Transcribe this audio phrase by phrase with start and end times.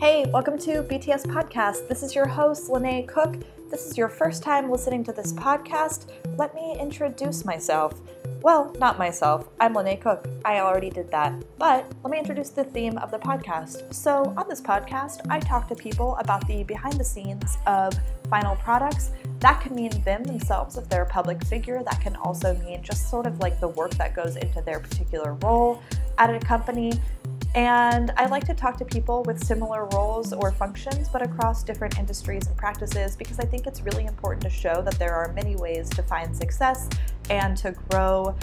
[0.00, 1.86] Hey, welcome to BTS Podcast.
[1.86, 3.36] This is your host, Lene Cook.
[3.70, 6.10] This is your first time listening to this podcast.
[6.38, 8.00] Let me introduce myself.
[8.40, 9.50] Well, not myself.
[9.60, 10.26] I'm Lene Cook.
[10.42, 11.34] I already did that.
[11.58, 13.92] But let me introduce the theme of the podcast.
[13.92, 17.92] So, on this podcast, I talk to people about the behind the scenes of
[18.30, 19.10] final products.
[19.40, 21.82] That can mean them themselves if they're a public figure.
[21.82, 25.34] That can also mean just sort of like the work that goes into their particular
[25.34, 25.82] role
[26.16, 26.98] at a company.
[27.54, 31.98] And I like to talk to people with similar roles or functions, but across different
[31.98, 35.56] industries and practices, because I think it's really important to show that there are many
[35.56, 36.88] ways to find success
[37.28, 38.36] and to grow,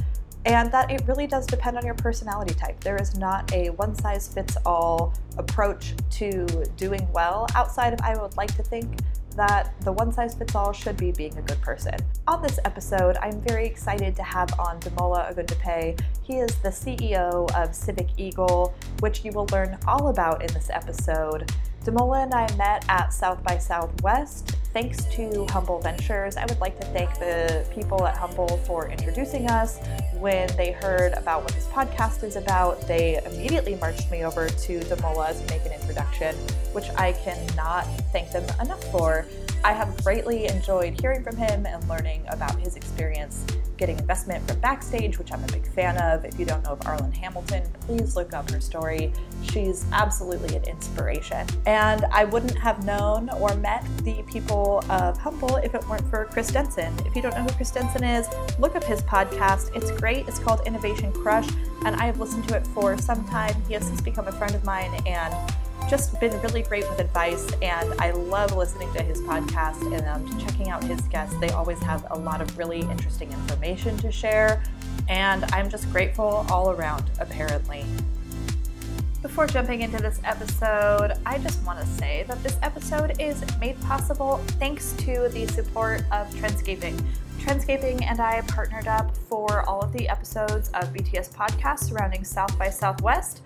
[0.45, 2.81] and that it really does depend on your personality type.
[2.81, 6.45] There is not a one size fits all approach to
[6.75, 8.99] doing well outside of, I would like to think,
[9.37, 11.93] that the one size fits all should be being a good person.
[12.27, 15.99] On this episode, I'm very excited to have on Damola Ogundipe.
[16.23, 20.69] He is the CEO of Civic Eagle, which you will learn all about in this
[20.71, 21.51] episode.
[21.87, 24.57] Damola and I met at South by Southwest.
[24.73, 29.49] Thanks to Humble Ventures, I would like to thank the people at Humble for introducing
[29.49, 29.79] us.
[30.19, 34.79] When they heard about what this podcast is about, they immediately marched me over to
[34.81, 36.35] Damola to make an introduction,
[36.73, 39.25] which I cannot thank them enough for.
[39.63, 43.45] I have greatly enjoyed hearing from him and learning about his experience
[43.77, 46.25] getting investment from Backstage, which I'm a big fan of.
[46.25, 49.13] If you don't know of Arlan Hamilton, please look up her story.
[49.43, 51.47] She's absolutely an inspiration.
[51.65, 56.25] And I wouldn't have known or met the people of Humble if it weren't for
[56.25, 56.93] Chris Denson.
[57.05, 58.27] If you don't know who Chris Denson is,
[58.59, 59.75] look up his podcast.
[59.75, 60.27] It's great.
[60.27, 61.49] It's called Innovation Crush,
[61.85, 63.55] and I have listened to it for some time.
[63.67, 65.33] He has since become a friend of mine, and
[65.87, 70.39] just been really great with advice, and I love listening to his podcast and um,
[70.39, 71.35] checking out his guests.
[71.39, 74.61] They always have a lot of really interesting information to share,
[75.07, 77.85] and I'm just grateful all around, apparently.
[79.21, 83.79] Before jumping into this episode, I just want to say that this episode is made
[83.81, 87.01] possible thanks to the support of Trendscaping.
[87.39, 92.57] Trendscaping and I partnered up for all of the episodes of BTS podcasts surrounding South
[92.59, 93.41] by Southwest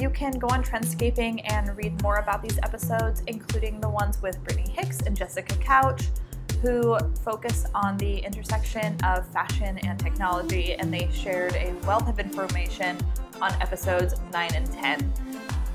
[0.00, 4.42] you can go on Trendscaping and read more about these episodes, including the ones with
[4.44, 6.08] Brittany Hicks and Jessica Couch,
[6.62, 12.18] who focus on the intersection of fashion and technology, and they shared a wealth of
[12.18, 12.98] information
[13.40, 15.12] on episodes 9 and 10.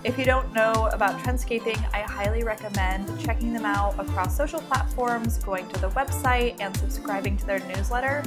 [0.03, 5.37] If you don't know about Trendscaping, I highly recommend checking them out across social platforms,
[5.39, 8.23] going to the website, and subscribing to their newsletter.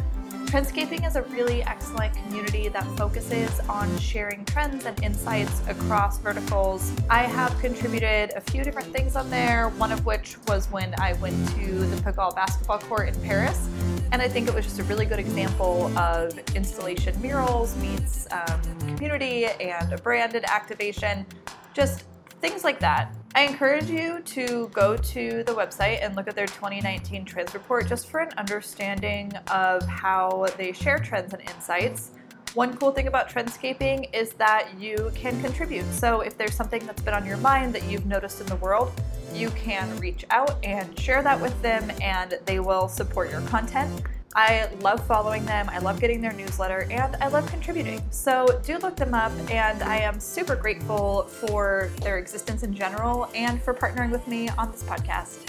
[0.47, 6.93] Trendscaping is a really excellent community that focuses on sharing trends and insights across verticals.
[7.11, 11.15] I have contributed a few different things on there, one of which was when I
[11.15, 13.69] went to the Pigalle basketball court in Paris.
[14.13, 18.79] And I think it was just a really good example of installation murals meets um,
[18.95, 21.27] community and a branded activation,
[21.75, 22.05] just
[22.49, 23.13] things like that.
[23.35, 27.89] I encourage you to go to the website and look at their 2019 trends report
[27.89, 32.13] just for an understanding of how they share trends and insights.
[32.55, 35.93] One cool thing about Trendscaping is that you can contribute.
[35.93, 38.93] So if there's something that's been on your mind that you've noticed in the world,
[39.35, 44.03] you can reach out and share that with them, and they will support your content.
[44.35, 48.03] I love following them, I love getting their newsletter, and I love contributing.
[48.11, 53.31] So do look them up, and I am super grateful for their existence in general
[53.35, 55.49] and for partnering with me on this podcast.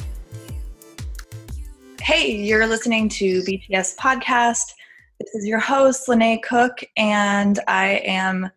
[2.01, 4.73] Hey, you're listening to BTS Podcast.
[5.19, 8.49] This is your host, Lene Cook, and I am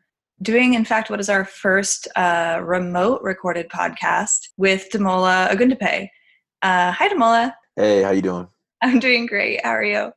[0.43, 6.09] doing, in fact, what is our first uh, remote recorded podcast with Damola Ogundipe.
[6.63, 7.55] Uh, hi, Damola.
[7.77, 8.49] Hey, how you doing?
[8.83, 9.65] I'm doing great.
[9.65, 10.13] How are you?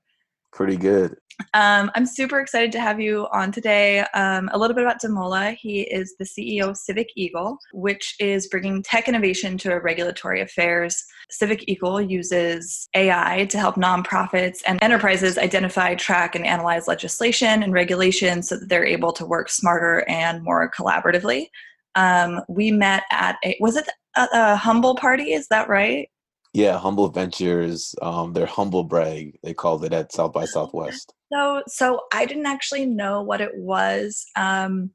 [0.51, 1.17] Pretty good.
[1.53, 4.01] Um, I'm super excited to have you on today.
[4.13, 5.55] Um, a little bit about Damola.
[5.55, 11.03] He is the CEO of Civic Eagle, which is bringing tech innovation to regulatory affairs.
[11.31, 17.73] Civic Eagle uses AI to help nonprofits and enterprises identify, track, and analyze legislation and
[17.73, 21.47] regulations so that they're able to work smarter and more collaboratively.
[21.95, 25.33] Um, we met at a was it a, a humble party?
[25.33, 26.09] Is that right?
[26.53, 27.95] Yeah, Humble Ventures.
[28.01, 31.13] Um, their Humble Brag, they called it at South by Southwest.
[31.31, 34.23] So, so I didn't actually know what it was.
[34.35, 34.91] Um,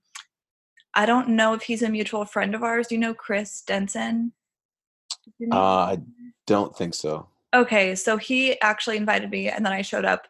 [0.94, 2.87] I don't know if he's a mutual friend of ours.
[2.87, 4.32] Do you know Chris Denson?
[5.38, 5.56] You know?
[5.56, 5.99] Uh, I
[6.46, 7.28] don't think so.
[7.55, 10.28] Okay, so he actually invited me, and then I showed up,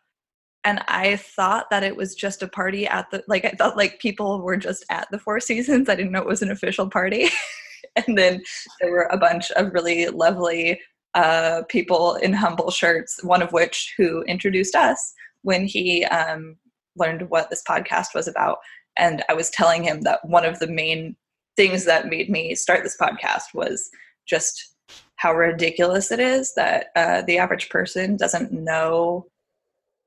[0.64, 3.98] and I thought that it was just a party at the like I thought like
[3.98, 5.88] people were just at the Four Seasons.
[5.88, 7.28] I didn't know it was an official party.
[8.06, 8.42] and then
[8.80, 10.80] there were a bunch of really lovely
[11.14, 16.56] uh, people in humble shirts, one of which who introduced us when he um,
[16.96, 18.58] learned what this podcast was about.
[18.96, 21.16] And I was telling him that one of the main
[21.56, 23.90] things that made me start this podcast was
[24.26, 24.74] just
[25.16, 29.26] how ridiculous it is that uh, the average person doesn't know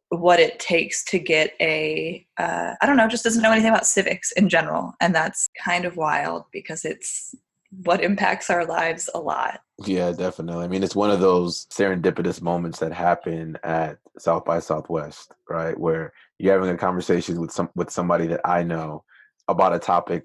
[0.09, 3.85] what it takes to get a uh, I don't know just doesn't know anything about
[3.85, 7.35] civics in general and that's kind of wild because it's
[7.71, 9.61] what impacts our lives a lot.
[9.85, 10.65] Yeah definitely.
[10.65, 15.77] I mean it's one of those serendipitous moments that happen at south by southwest right?
[15.77, 19.03] Where you're having a conversation with some with somebody that i know
[19.47, 20.23] about a topic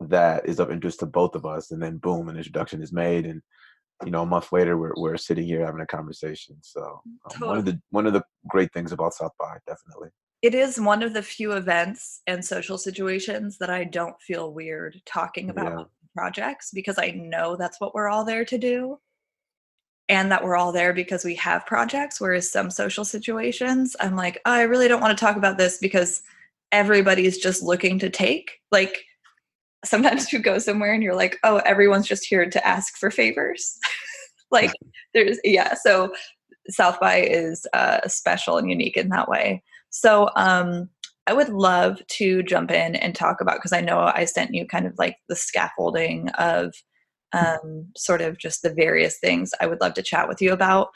[0.00, 3.26] that is of interest to both of us and then boom an introduction is made
[3.26, 3.42] and
[4.04, 6.56] you know a month later we're, we're sitting here having a conversation.
[6.60, 7.48] So um, totally.
[7.48, 10.10] one of the one of the great things about south by definitely.
[10.40, 15.00] It is one of the few events and social situations that i don't feel weird
[15.04, 15.78] talking about.
[15.78, 15.84] Yeah.
[16.18, 18.98] Projects because i know that's what we're all there to do
[20.10, 24.40] and that we're all there because we have projects whereas some social situations i'm like
[24.46, 26.22] oh, i really don't want to talk about this because
[26.72, 29.04] everybody's just looking to take like
[29.84, 33.78] sometimes you go somewhere and you're like, oh, everyone's just here to ask for favors.
[34.50, 34.72] like
[35.14, 36.12] there's yeah, so
[36.70, 39.62] South by is uh, special and unique in that way.
[39.90, 40.90] So um,
[41.28, 44.66] I would love to jump in and talk about because I know I sent you
[44.66, 46.72] kind of like the scaffolding of
[47.34, 50.88] um, sort of just the various things I would love to chat with you about.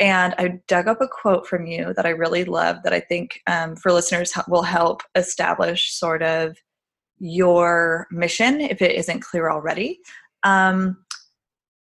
[0.00, 3.40] And I dug up a quote from you that I really love that I think
[3.46, 6.56] um, for listeners will help establish sort of
[7.18, 10.00] your mission if it isn't clear already.
[10.44, 10.96] Um,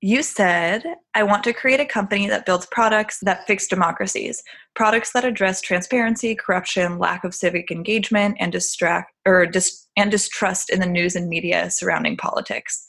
[0.06, 4.40] you said, I want to create a company that builds products that fix democracies,
[4.76, 10.70] products that address transparency, corruption, lack of civic engagement, and distract or dis- and distrust
[10.70, 12.86] in the news and media surrounding politics.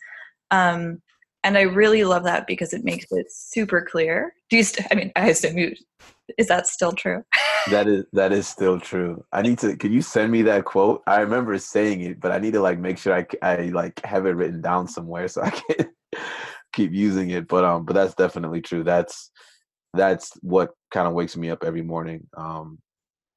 [0.51, 1.01] Um,
[1.43, 4.31] and I really love that because it makes it super clear.
[4.51, 4.63] Do you?
[4.63, 5.73] St- I mean, I assume you.
[6.37, 7.23] Is that still true?
[7.71, 9.23] that is that is still true.
[9.33, 9.75] I need to.
[9.75, 11.01] Can you send me that quote?
[11.07, 14.27] I remember saying it, but I need to like make sure I I like have
[14.27, 15.89] it written down somewhere so I can
[16.77, 17.47] keep using it.
[17.47, 18.83] But um, but that's definitely true.
[18.83, 19.31] That's
[19.93, 22.27] that's what kind of wakes me up every morning.
[22.37, 22.79] Um,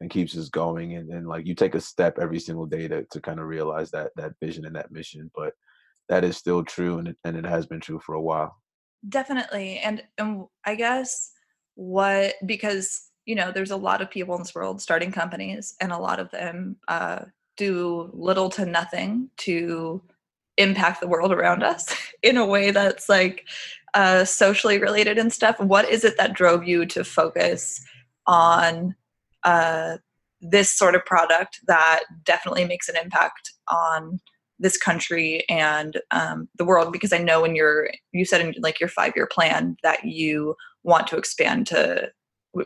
[0.01, 3.05] and keeps us going and, and like you take a step every single day to,
[3.11, 5.53] to kind of realize that that vision and that mission but
[6.09, 8.57] that is still true and it, and it has been true for a while
[9.09, 11.33] definitely and, and i guess
[11.75, 15.93] what because you know there's a lot of people in this world starting companies and
[15.93, 17.25] a lot of them uh,
[17.57, 20.03] do little to nothing to
[20.61, 21.87] impact the world around us
[22.23, 23.47] in a way that's like
[23.95, 25.59] uh, socially related and stuff.
[25.59, 27.85] What is it that drove you to focus
[28.27, 28.95] on
[29.43, 29.99] uh,
[30.41, 34.21] this sort of product that definitely makes an impact on
[34.59, 36.93] this country and um, the world?
[36.93, 40.55] Because i know when you're you said in like your five year plan that you
[40.83, 42.11] want to expand to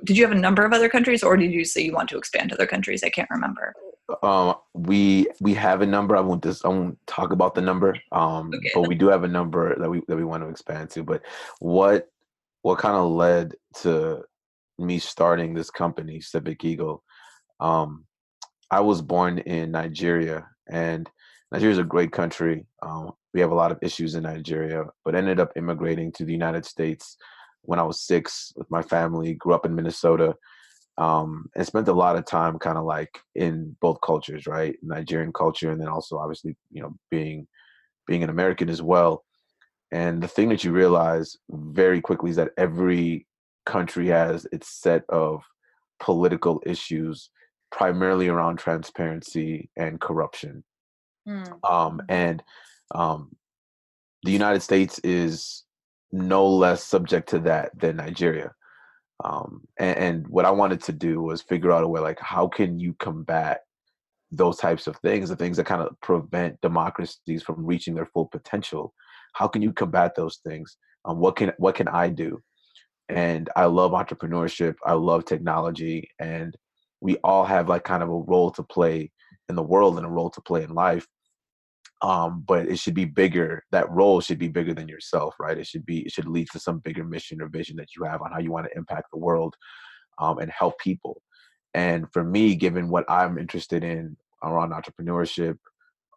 [0.02, 2.16] did you have a number of other countries or did you say you want to
[2.16, 3.02] expand to other countries?
[3.04, 3.74] I can't remember
[4.22, 7.96] um, we we have a number i won't just i won't talk about the number
[8.12, 8.70] um, okay.
[8.74, 11.22] but we do have a number that we that we want to expand to but
[11.60, 12.08] what
[12.62, 14.22] what kind of led to
[14.78, 17.02] me starting this company civic eagle
[17.60, 18.04] um,
[18.70, 21.08] i was born in nigeria and
[21.54, 22.66] Nigeria is a great country.
[22.82, 26.32] Um, we have a lot of issues in Nigeria, but ended up immigrating to the
[26.32, 27.16] United States
[27.62, 29.34] when I was six with my family.
[29.34, 30.34] Grew up in Minnesota,
[30.98, 34.76] um, and spent a lot of time kind of like in both cultures, right?
[34.82, 37.46] Nigerian culture, and then also obviously, you know, being
[38.06, 39.24] being an American as well.
[39.90, 43.26] And the thing that you realize very quickly is that every
[43.64, 45.42] country has its set of
[46.00, 47.30] political issues,
[47.72, 50.64] primarily around transparency and corruption.
[51.28, 51.70] Mm.
[51.70, 52.42] Um, and
[52.94, 53.34] um,
[54.24, 55.64] the United States is
[56.12, 58.52] no less subject to that than Nigeria.
[59.22, 62.48] Um, and, and, what I wanted to do was figure out a way like how
[62.48, 63.60] can you combat
[64.32, 68.26] those types of things, the things that kind of prevent democracies from reaching their full
[68.26, 68.92] potential.
[69.34, 70.76] How can you combat those things?
[71.04, 72.42] Um, what can what can I do?
[73.08, 74.74] And I love entrepreneurship.
[74.84, 76.56] I love technology, and
[77.00, 79.12] we all have like kind of a role to play
[79.48, 81.06] in the world and a role to play in life
[82.02, 83.64] um, but it should be bigger.
[83.72, 85.58] That role should be bigger than yourself, right?
[85.58, 88.22] It should be it should lead to some bigger mission or vision that you have
[88.22, 89.54] on how you want to impact the world
[90.18, 91.22] um, and help people.
[91.72, 95.56] And for me, given what I'm interested in around entrepreneurship,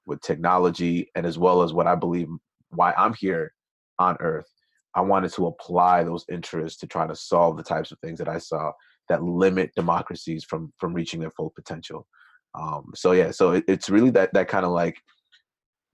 [0.07, 2.29] with technology, and as well as what I believe
[2.69, 3.53] why I'm here
[4.00, 4.48] on Earth,
[4.96, 8.29] I wanted to apply those interests to try to solve the types of things that
[8.29, 8.72] I saw
[9.10, 12.07] that limit democracies from from reaching their full potential.
[12.55, 14.96] Um, so yeah, so it, it's really that that kind of like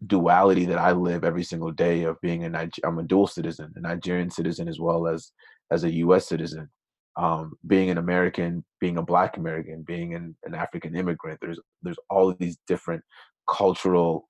[0.07, 3.72] duality that I live every single day of being a Niger- I'm a dual citizen,
[3.75, 5.31] a Nigerian citizen as well as
[5.72, 6.27] as a U.S.
[6.27, 6.69] citizen.
[7.15, 11.39] Um, being an American, being a Black American, being an, an African immigrant.
[11.41, 13.03] There's there's all these different
[13.48, 14.27] cultural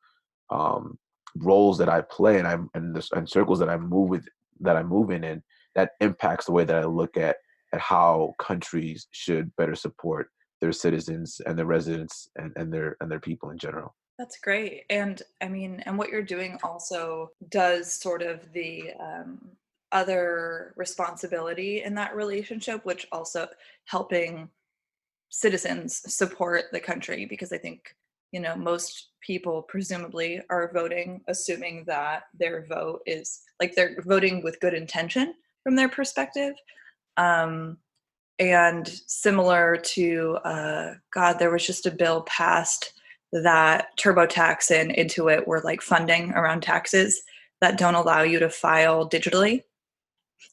[0.50, 0.98] um,
[1.38, 4.28] roles that I play and I'm and the and circles that I move with
[4.60, 5.42] that I move in,
[5.76, 7.38] that impacts the way that I look at
[7.74, 10.28] at how countries should better support
[10.62, 13.96] their citizens and their residents and, and their and their people in general.
[14.20, 14.84] That's great.
[14.90, 19.40] And I mean, and what you're doing also does sort of the um,
[19.92, 23.48] other responsibility in that relationship, which also
[23.86, 24.50] helping
[25.30, 27.96] citizens support the country because I think,
[28.32, 34.44] you know, most people presumably are voting assuming that their vote is like they're voting
[34.44, 36.54] with good intention from their perspective.
[37.18, 37.78] Um,
[38.38, 42.94] and similar to uh, God, there was just a bill passed
[43.42, 47.22] that TurboTax and Intuit were like funding around taxes
[47.62, 49.62] that don't allow you to file digitally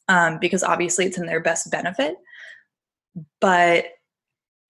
[0.07, 2.15] um, because obviously it's in their best benefit.
[3.39, 3.85] But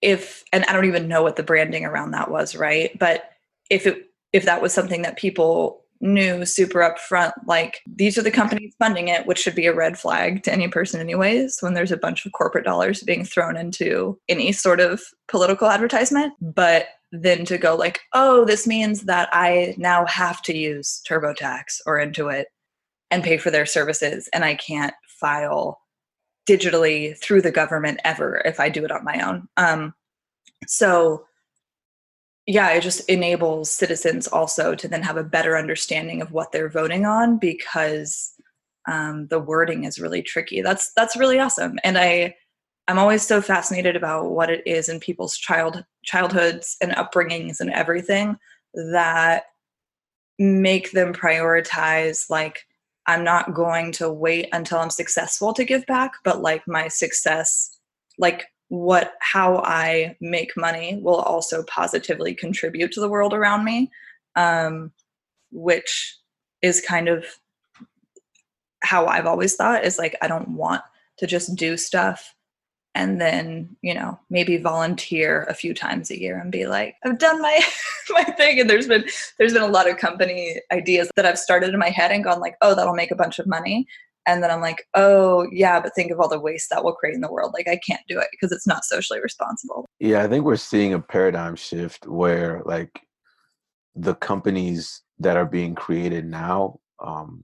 [0.01, 2.97] if and I don't even know what the branding around that was, right?
[2.97, 3.29] But
[3.69, 8.31] if it if that was something that people knew super upfront, like these are the
[8.31, 11.91] companies funding it, which should be a red flag to any person, anyways, when there's
[11.91, 16.33] a bunch of corporate dollars being thrown into any sort of political advertisement.
[16.41, 21.81] But then to go like, oh, this means that I now have to use TurboTax
[21.85, 22.45] or Intuit
[23.09, 25.81] and pay for their services, and I can't file
[26.49, 29.47] digitally through the government ever if I do it on my own.
[29.57, 29.93] Um,
[30.65, 31.25] so
[32.47, 36.69] yeah, it just enables citizens also to then have a better understanding of what they're
[36.69, 38.33] voting on because
[38.87, 40.61] um, the wording is really tricky.
[40.61, 42.35] That's that's really awesome, and I
[42.87, 47.71] I'm always so fascinated about what it is in people's child childhoods and upbringings and
[47.71, 48.37] everything
[48.73, 49.45] that
[50.39, 52.65] make them prioritize like
[53.07, 57.77] I'm not going to wait until I'm successful to give back, but like my success,
[58.17, 63.91] like what how I make money will also positively contribute to the world around me,
[64.35, 64.91] um,
[65.51, 66.17] which
[66.61, 67.25] is kind of
[68.83, 70.81] how I've always thought is like I don't want
[71.17, 72.33] to just do stuff
[72.95, 77.17] and then you know maybe volunteer a few times a year and be like i've
[77.17, 77.59] done my
[78.09, 78.59] my thing.
[78.59, 79.05] And there's been
[79.37, 82.39] there's been a lot of company ideas that i've started in my head and gone
[82.39, 83.85] like oh that'll make a bunch of money.
[84.27, 87.15] And then i'm like oh yeah but think of all the waste that will create
[87.15, 87.53] in the world.
[87.53, 89.85] Like i can't do it because it's not socially responsible.
[89.99, 93.01] Yeah i think we're seeing a paradigm shift where like
[93.95, 97.43] the companies that are being created now um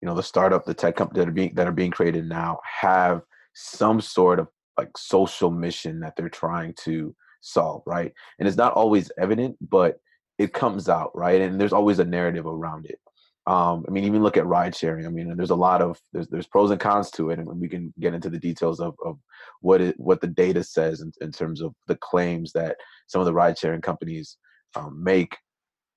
[0.00, 2.58] you know the startup the tech companies that are being that are being created now
[2.80, 3.22] have
[3.54, 8.12] some sort of like social mission that they're trying to solve, right?
[8.38, 9.98] And it's not always evident, but
[10.38, 11.40] it comes out, right?
[11.40, 12.98] And there's always a narrative around it.
[13.46, 15.04] Um, I mean, even look at ride sharing.
[15.04, 17.68] I mean, there's a lot of there's there's pros and cons to it, and we
[17.68, 19.18] can get into the details of, of
[19.60, 22.76] what it what the data says in, in terms of the claims that
[23.08, 24.38] some of the ride sharing companies
[24.76, 25.36] um, make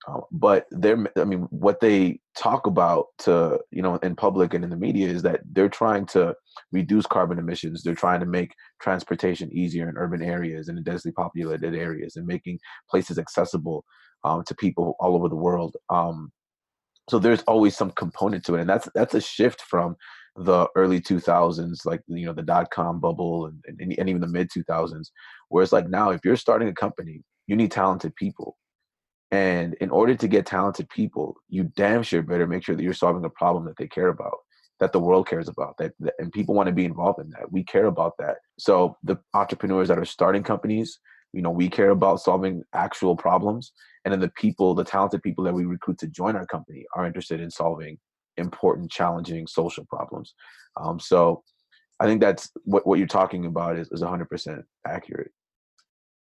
[0.07, 4.63] uh, but they're, I mean, what they talk about to, you know, in public and
[4.63, 6.35] in the media is that they're trying to
[6.71, 7.81] reduce carbon emissions.
[7.81, 12.27] They're trying to make transportation easier in urban areas and in densely populated areas and
[12.27, 12.59] making
[12.89, 13.83] places accessible
[14.23, 15.75] um, to people all over the world.
[15.89, 16.31] Um,
[17.09, 18.61] so there's always some component to it.
[18.61, 19.95] And that's, that's a shift from
[20.35, 24.27] the early 2000s, like, you know, the dot com bubble and, and, and even the
[24.27, 25.07] mid 2000s,
[25.49, 28.57] where it's like now, if you're starting a company, you need talented people
[29.35, 32.93] and in order to get talented people, you damn sure better make sure that you're
[32.93, 34.37] solving a problem that they care about,
[34.79, 37.51] that the world cares about, that, that and people want to be involved in that.
[37.51, 38.37] We care about that.
[38.57, 40.99] So the entrepreneurs that are starting companies,
[41.33, 43.73] you know, we care about solving actual problems.
[44.05, 47.05] And then the people, the talented people that we recruit to join our company are
[47.05, 47.97] interested in solving
[48.37, 50.33] important, challenging social problems.
[50.79, 51.43] Um, so
[51.99, 55.31] I think that's what, what you're talking about is, is 100% accurate.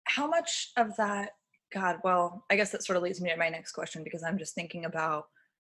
[0.04, 1.30] How much of that
[1.72, 4.38] God, well, I guess that sort of leads me to my next question because I'm
[4.38, 5.24] just thinking about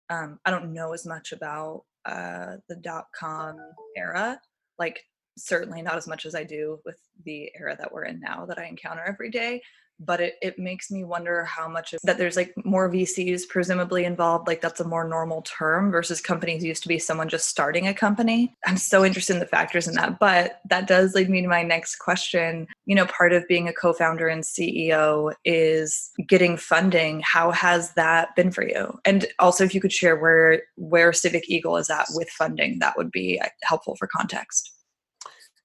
[0.10, 3.58] um, I don't know as much about uh, the dot com
[3.98, 4.39] era,
[4.80, 5.04] like
[5.38, 8.58] certainly not as much as I do with the era that we're in now that
[8.58, 9.62] I encounter every day
[10.00, 14.06] but it, it makes me wonder how much of that there's like more VCs presumably
[14.06, 14.48] involved.
[14.48, 17.94] Like that's a more normal term versus companies used to be someone just starting a
[17.94, 18.56] company.
[18.66, 20.20] I'm so interested in the factors in that.
[20.20, 22.68] But that does lead me to my next question.
[22.86, 27.22] You know, part of being a co founder and CEO is getting funding.
[27.25, 29.00] How has that been for you?
[29.06, 32.98] And also, if you could share where where Civic Eagle is at with funding, that
[32.98, 34.76] would be uh, helpful for context.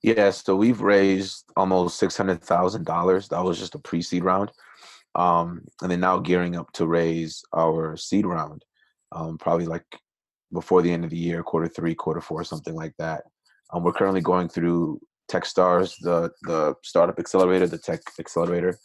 [0.02, 3.28] Yeah, so we've raised almost six hundred thousand dollars.
[3.28, 4.50] That was just a pre-seed round,
[5.14, 8.64] um, and then now gearing up to raise our seed round,
[9.12, 9.85] um, probably like
[10.52, 13.23] before the end of the year, quarter three, quarter four, something like that.
[13.73, 18.76] Um, we're currently going through TechStars, the the startup accelerator, the tech accelerator,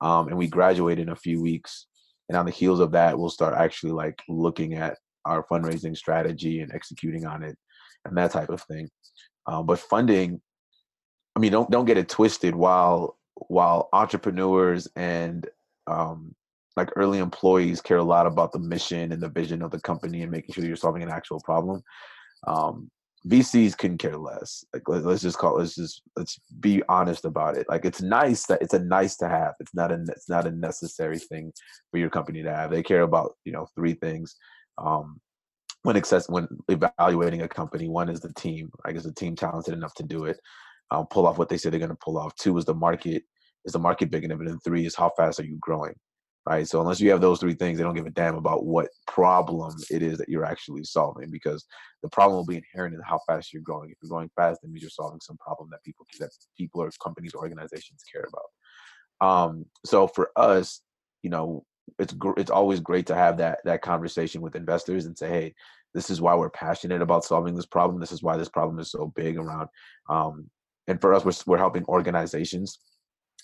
[0.00, 1.86] um, and we graduate in a few weeks.
[2.28, 6.60] and on the heels of that we'll start actually like looking at our fundraising strategy
[6.60, 7.56] and executing on it
[8.04, 8.88] and that type of thing
[9.46, 10.40] um, but funding
[11.36, 13.16] i mean don't don't get it twisted while
[13.48, 15.48] while entrepreneurs and
[15.86, 16.34] um,
[16.76, 20.22] like early employees care a lot about the mission and the vision of the company
[20.22, 21.82] and making sure you're solving an actual problem
[22.46, 22.90] um,
[23.26, 24.64] VCs couldn't care less.
[24.74, 27.66] Like let, us just call let's just let's be honest about it.
[27.68, 29.54] Like it's nice that it's a nice to have.
[29.60, 31.52] It's not a it's not a necessary thing
[31.90, 32.70] for your company to have.
[32.70, 34.36] They care about you know three things.
[34.76, 35.20] Um,
[35.82, 38.70] when access when evaluating a company, one is the team.
[38.84, 40.38] Like guess the team talented enough to do it?
[40.90, 42.34] Um, pull off what they say they're going to pull off.
[42.36, 43.24] Two is the market.
[43.64, 44.40] Is the market big enough?
[44.40, 45.94] And three is how fast are you growing?
[46.46, 46.68] right?
[46.68, 49.74] So unless you have those three things, they don't give a damn about what problem
[49.90, 51.64] it is that you're actually solving because
[52.02, 53.90] the problem will be inherent in how fast you're growing.
[53.90, 56.90] If you're growing fast, that means you're solving some problem that people that people or
[57.02, 59.26] companies or organizations care about.
[59.26, 60.82] Um, so for us,
[61.22, 61.64] you know,
[61.98, 65.54] it's gr- it's always great to have that that conversation with investors and say, hey,
[65.94, 68.00] this is why we're passionate about solving this problem.
[68.00, 69.68] This is why this problem is so big around.
[70.10, 70.50] Um,
[70.88, 72.78] and for us, we're, we're helping organizations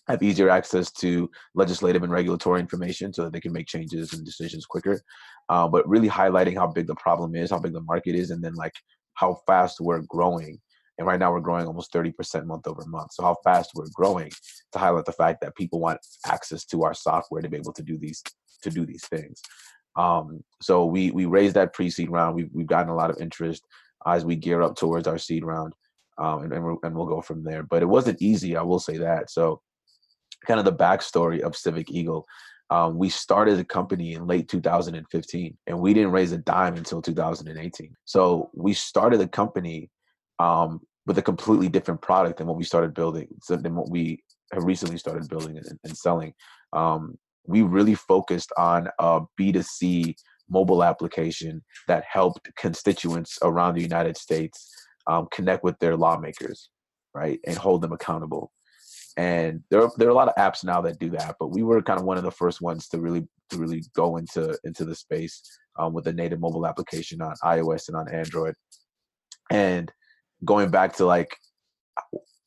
[0.09, 4.25] have easier access to legislative and regulatory information so that they can make changes and
[4.25, 5.00] decisions quicker.
[5.49, 8.42] Uh, but really highlighting how big the problem is, how big the market is, and
[8.42, 8.75] then like
[9.14, 10.59] how fast we're growing.
[10.99, 13.12] And right now we're growing almost 30% month over month.
[13.12, 14.30] So how fast we're growing
[14.73, 17.82] to highlight the fact that people want access to our software to be able to
[17.82, 18.23] do these
[18.62, 19.40] to do these things.
[19.97, 22.37] Um, so we we raised that pre-seed round.
[22.37, 23.64] We've we've gotten a lot of interest
[24.06, 25.73] as we gear up towards our seed round.
[26.20, 27.62] Um, and, and, and we'll go from there.
[27.62, 29.30] But it wasn't easy, I will say that.
[29.30, 29.60] So
[30.46, 32.26] kind of the backstory of Civic Eagle.
[32.70, 37.02] Um, we started the company in late 2015 and we didn't raise a dime until
[37.02, 37.94] 2018.
[38.04, 39.90] So we started the company
[40.38, 44.22] um, with a completely different product than what we started building, so than what we
[44.52, 46.32] have recently started building and, and selling.
[46.72, 50.14] Um, we really focused on a B2C
[50.48, 54.72] mobile application that helped constituents around the United States
[55.07, 56.71] um, connect with their lawmakers,
[57.14, 58.52] right, and hold them accountable.
[59.17, 61.63] And there are, there are a lot of apps now that do that but we
[61.63, 64.84] were kind of one of the first ones to really to really go into into
[64.84, 65.43] the space
[65.78, 68.54] um, with a native mobile application on ios and on android.
[69.50, 69.93] And
[70.45, 71.36] going back to like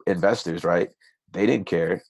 [0.07, 0.89] investors right
[1.33, 2.01] they didn't care.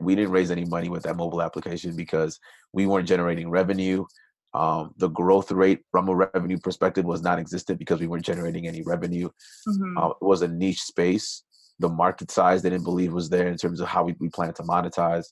[0.00, 2.38] We didn't raise any money with that mobile application because
[2.72, 4.04] we weren't generating revenue
[4.54, 8.82] um, the growth rate from a revenue perspective was non-existent because we weren't generating any
[8.82, 9.28] revenue
[9.68, 9.98] mm-hmm.
[9.98, 11.44] uh, it was a niche space
[11.78, 14.52] the market size they didn't believe was there in terms of how we, we plan
[14.54, 15.26] to monetize.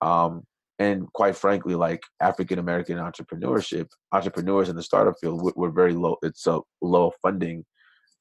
[0.00, 0.44] Um,
[0.78, 5.92] and quite frankly, like African American entrepreneurship, entrepreneurs in the startup field, we're, we're very
[5.92, 6.16] low.
[6.22, 7.64] It's a low funding.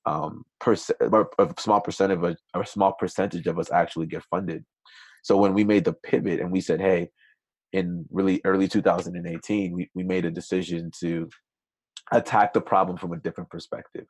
[0.08, 4.64] Um, percent, a small percentage of a, a small percentage of us actually get funded.
[5.22, 7.10] So when we made the pivot and we said, hey,
[7.74, 11.30] in really early 2018, we, we made a decision to
[12.12, 14.06] attack the problem from a different perspective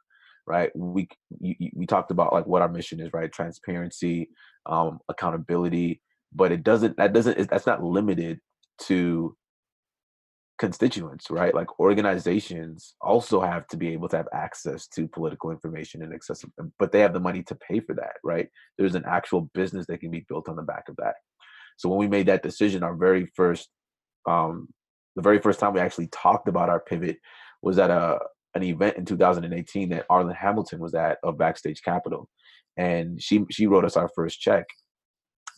[0.48, 0.72] right?
[0.76, 3.32] We we talked about like what our mission is right?
[3.32, 4.30] Transparency
[4.66, 6.02] um accountability
[6.34, 8.40] but it doesn't that doesn't that's not limited
[8.84, 9.36] to
[10.58, 11.54] constituents right?
[11.54, 16.54] Like organizations also have to be able to have access to political information and accessible
[16.80, 18.48] but they have the money to pay for that right?
[18.78, 21.16] There's an actual business that can be built on the back of that
[21.78, 23.70] so when we made that decision our very first
[24.28, 24.68] um
[25.16, 27.18] the very first time we actually talked about our pivot
[27.62, 28.20] was at a
[28.58, 32.28] an event in 2018 that Arlan Hamilton was at of Backstage Capital,
[32.76, 34.66] and she she wrote us our first check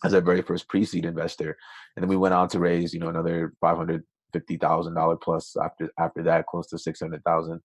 [0.04, 1.56] as our very first pre-seed investor,
[1.96, 5.16] and then we went on to raise you know another five hundred fifty thousand dollar
[5.16, 7.60] plus after after that, close to six hundred thousand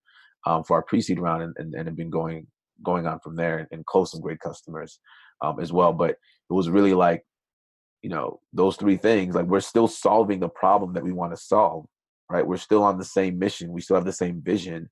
[0.48, 2.48] um, for our pre-seed round, and, and and have been going
[2.84, 5.00] going on from there and, and close some great customers
[5.42, 5.94] um, as well.
[5.94, 7.24] But it was really like
[8.06, 11.42] you know those three things like we're still solving the problem that we want to
[11.42, 11.86] solve
[12.30, 14.88] right we're still on the same mission we still have the same vision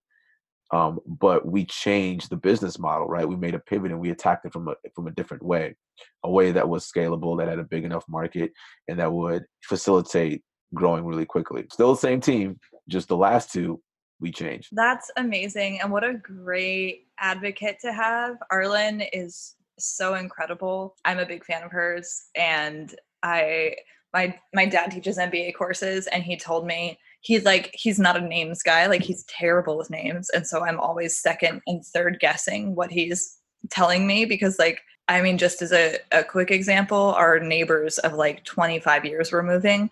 [0.73, 3.27] um, but we changed the business model, right?
[3.27, 5.75] We made a pivot and we attacked it from a from a different way,
[6.23, 8.51] a way that was scalable, that had a big enough market,
[8.87, 10.41] and that would facilitate
[10.73, 11.65] growing really quickly.
[11.71, 13.83] Still the same team, just the last two
[14.19, 14.69] we changed.
[14.71, 18.37] That's amazing, and what a great advocate to have.
[18.51, 20.95] Arlan is so incredible.
[21.05, 23.75] I'm a big fan of hers, and I
[24.13, 28.21] my my dad teaches MBA courses, and he told me he's like he's not a
[28.21, 32.75] names guy like he's terrible with names and so i'm always second and third guessing
[32.75, 33.37] what he's
[33.69, 38.13] telling me because like i mean just as a, a quick example our neighbors of
[38.13, 39.89] like 25 years were moving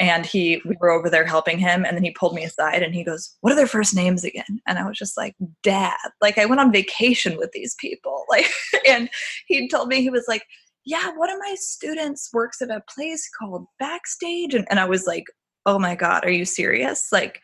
[0.00, 2.94] and he we were over there helping him and then he pulled me aside and
[2.94, 6.38] he goes what are their first names again and i was just like dad like
[6.38, 8.46] i went on vacation with these people like
[8.88, 9.08] and
[9.46, 10.42] he told me he was like
[10.84, 15.06] yeah one of my students works at a place called backstage and, and i was
[15.06, 15.24] like
[15.66, 17.08] oh my God, are you serious?
[17.12, 17.40] Like,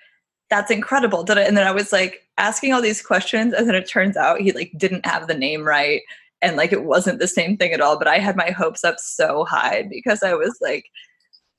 [0.50, 1.24] that's incredible.
[1.24, 1.38] Did?
[1.38, 4.52] And then I was like asking all these questions, and then it turns out he
[4.52, 6.02] like didn't have the name right,
[6.42, 7.98] and like it wasn't the same thing at all.
[7.98, 10.84] But I had my hopes up so high because I was like,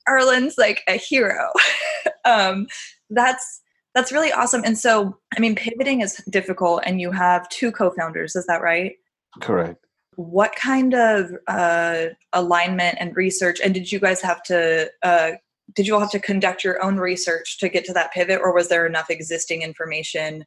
[0.08, 1.50] Arlan's like a hero.
[2.24, 2.66] um,
[3.10, 3.62] that's
[3.94, 4.62] that's really awesome.
[4.64, 8.36] And so, I mean, pivoting is difficult, and you have two co-founders.
[8.36, 8.92] Is that right?
[9.40, 9.84] Correct.
[10.16, 13.60] What kind of uh, alignment and research?
[13.62, 15.32] And did you guys have to uh,
[15.74, 18.54] did you all have to conduct your own research to get to that pivot or
[18.54, 20.44] was there enough existing information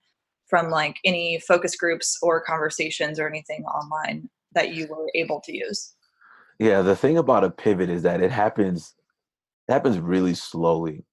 [0.47, 5.55] from like any focus groups or conversations or anything online that you were able to
[5.55, 5.93] use
[6.59, 8.95] yeah the thing about a pivot is that it happens
[9.71, 11.03] it happens really slowly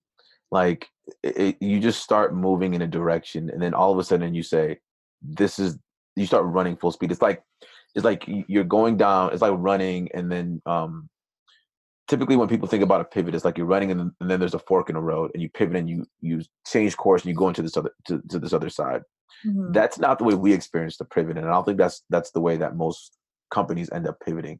[0.50, 0.88] like
[1.22, 4.42] it, you just start moving in a direction and then all of a sudden you
[4.42, 4.78] say
[5.22, 5.78] this is
[6.16, 7.42] you start running full speed it's like
[7.94, 11.08] it's like you're going down it's like running and then um
[12.08, 14.54] typically when people think about a pivot, it's like you're running and, and then there's
[14.54, 17.34] a fork in the road and you pivot and you you change course and you
[17.34, 19.02] go into this other to, to this other side.
[19.46, 19.72] Mm-hmm.
[19.72, 22.40] That's not the way we experience the pivot, and I don't think that's that's the
[22.40, 23.16] way that most
[23.50, 24.58] companies end up pivoting.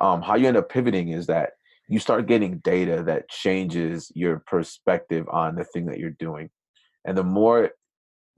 [0.00, 1.52] Um, how you end up pivoting is that
[1.88, 6.50] you start getting data that changes your perspective on the thing that you're doing,
[7.04, 7.70] and the more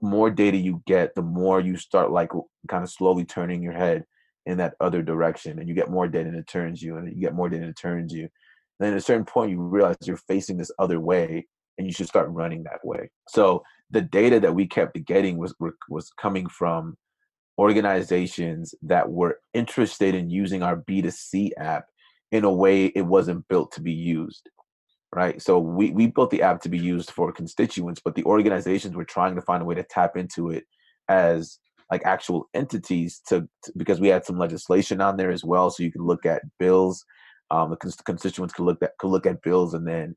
[0.01, 2.29] more data you get, the more you start like
[2.67, 4.05] kind of slowly turning your head
[4.45, 7.21] in that other direction and you get more data and it turns you and you
[7.21, 8.21] get more data and it turns you.
[8.23, 8.31] And
[8.79, 11.45] then at a certain point you realize you're facing this other way
[11.77, 13.09] and you should start running that way.
[13.27, 15.53] So the data that we kept getting was
[15.89, 16.97] was coming from
[17.59, 21.85] organizations that were interested in using our b2c app
[22.31, 24.49] in a way it wasn't built to be used
[25.15, 28.95] right so we, we built the app to be used for constituents but the organizations
[28.95, 30.65] were trying to find a way to tap into it
[31.09, 31.59] as
[31.89, 35.83] like actual entities to, to, because we had some legislation on there as well so
[35.83, 37.05] you can look at bills
[37.49, 40.15] um, the constituents could look at could look at bills and then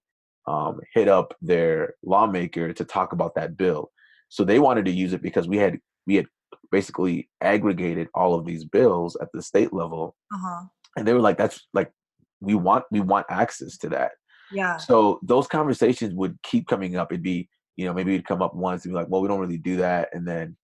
[0.48, 3.90] um, hit up their lawmaker to talk about that bill
[4.28, 6.26] so they wanted to use it because we had we had
[6.72, 10.64] basically aggregated all of these bills at the state level uh-huh.
[10.96, 11.92] and they were like that's like
[12.40, 14.12] we want we want access to that.
[14.52, 14.76] Yeah.
[14.78, 17.12] So those conversations would keep coming up.
[17.12, 19.40] It'd be you know maybe it'd come up once and be like well we don't
[19.40, 20.08] really do that.
[20.12, 20.56] And then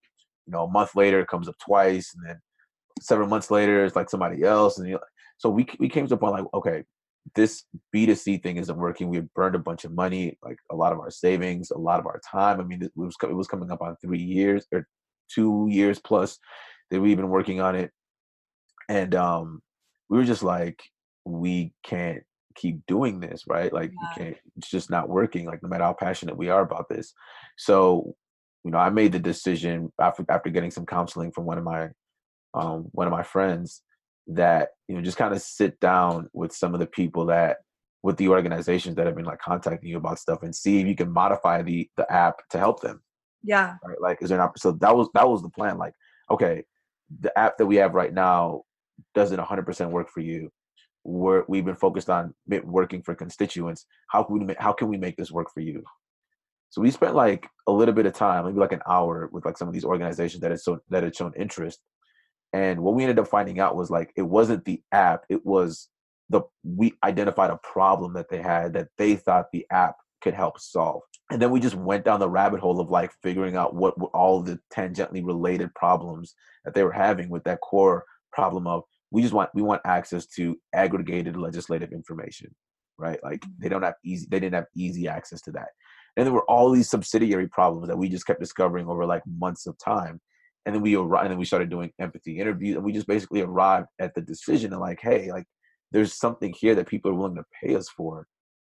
[0.47, 2.41] you know, a month later it comes up twice, and then
[3.01, 5.01] several months later it's like somebody else, and you know,
[5.39, 6.85] so we we came to a point like, okay,
[7.35, 9.09] this B2C thing isn't working.
[9.09, 12.07] We've burned a bunch of money, like a lot of our savings, a lot of
[12.07, 12.61] our time.
[12.61, 14.87] I mean, it was it was coming up on three years or
[15.29, 16.39] two years plus
[16.91, 17.91] that we've been working on it,
[18.89, 19.63] and um,
[20.09, 20.81] we were just like,
[21.27, 22.23] we can't
[22.55, 23.73] keep doing this, right?
[23.73, 24.09] Like, yeah.
[24.09, 24.37] we can't.
[24.57, 25.47] It's just not working.
[25.47, 27.13] Like, no matter how passionate we are about this,
[27.57, 28.15] so
[28.65, 31.89] you know, I made the decision after after getting some counseling from one of my
[32.55, 33.83] um, one of my friends
[34.29, 37.59] that you know just kind of sit down with some of the people that
[38.03, 40.97] with the organizations that have been like contacting you about stuff and see if you
[40.97, 43.03] can modify the the app to help them.
[43.43, 43.77] Yeah.
[43.85, 44.01] Right.
[44.01, 45.79] Like, is there an so that was that was the plan.
[45.79, 45.95] Like,
[46.31, 46.65] okay,
[47.21, 48.63] the app that we have right now
[49.15, 50.51] doesn't 100% work for you.
[51.09, 53.87] We're, we've been focused on working for constituents.
[54.11, 55.85] How can we how can we make this work for you?
[56.71, 59.57] So we spent like a little bit of time, maybe like an hour, with like
[59.57, 61.81] some of these organizations that had so that had shown interest.
[62.53, 65.89] And what we ended up finding out was like it wasn't the app; it was
[66.29, 70.59] the we identified a problem that they had that they thought the app could help
[70.59, 71.03] solve.
[71.31, 74.43] And then we just went down the rabbit hole of like figuring out what all
[74.43, 79.35] the tangentially related problems that they were having with that core problem of we just
[79.35, 82.55] want we want access to aggregated legislative information
[82.99, 83.19] right?
[83.23, 83.75] Like they mm-hmm.
[83.75, 85.69] don't have easy they didn't have easy access to that.
[86.17, 89.67] And there were all these subsidiary problems that we just kept discovering over like months
[89.67, 90.21] of time.
[90.65, 93.43] And then we arrived and then we started doing empathy interviews and we just basically
[93.43, 95.45] arrived at the decision of like hey like
[95.93, 98.27] there's something here that people are willing to pay us for.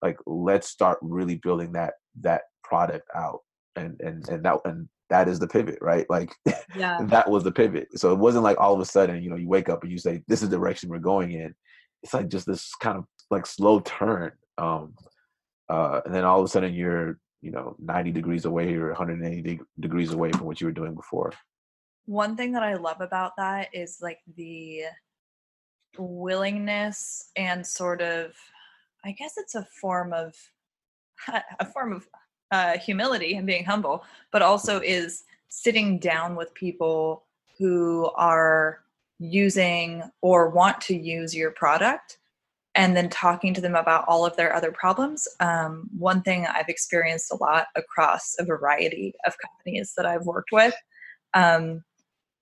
[0.02, 3.40] Like let's start really building that that product out.
[3.76, 6.06] And and and that and that is the pivot right?
[6.10, 6.34] Like
[6.76, 7.00] yeah.
[7.04, 7.88] that was the pivot.
[7.96, 9.98] So it wasn't like all of a sudden you know you wake up and you
[9.98, 11.56] say this is the direction we're going in.
[12.04, 14.94] It's like just this kind of like slow turn um
[15.70, 19.42] uh and then all of a sudden you're you know 90 degrees away or 180
[19.42, 21.34] de- degrees away from what you were doing before.
[22.06, 24.84] One thing that i love about that is like the
[25.98, 28.34] willingness and sort of
[29.04, 30.36] i guess it's a form of
[31.60, 32.08] a form of
[32.52, 37.24] uh, humility and being humble but also is sitting down with people
[37.58, 38.80] who are
[39.20, 42.18] using or want to use your product
[42.76, 45.28] and then talking to them about all of their other problems.
[45.40, 50.52] Um, one thing I've experienced a lot across a variety of companies that I've worked
[50.52, 50.76] with
[51.34, 51.84] um,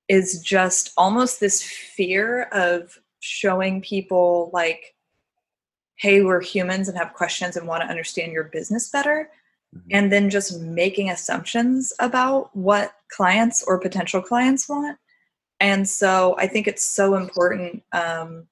[0.10, 4.96] is just almost this fear of showing people like
[5.98, 9.30] hey, we're humans and have questions and want to understand your business better.
[9.76, 9.90] Mm-hmm.
[9.92, 14.98] And then just making assumptions about what clients or potential clients want.
[15.60, 18.48] And so I think it's so important um,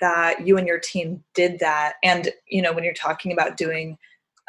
[0.00, 1.94] that you and your team did that.
[2.02, 3.98] And, you know, when you're talking about doing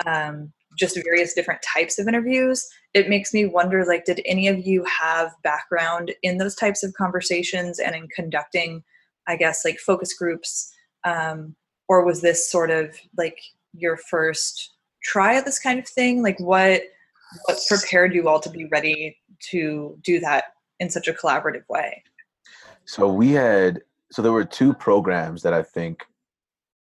[0.05, 4.65] um, just various different types of interviews, it makes me wonder like, did any of
[4.65, 8.83] you have background in those types of conversations and in conducting,
[9.27, 10.71] I guess, like focus groups?
[11.05, 11.55] Um,
[11.87, 13.39] or was this sort of like
[13.73, 16.21] your first try this kind of thing?
[16.21, 16.81] Like, what
[17.45, 19.17] what prepared you all to be ready
[19.51, 20.45] to do that
[20.79, 22.03] in such a collaborative way?
[22.85, 23.81] So we had
[24.11, 26.03] so there were two programs that I think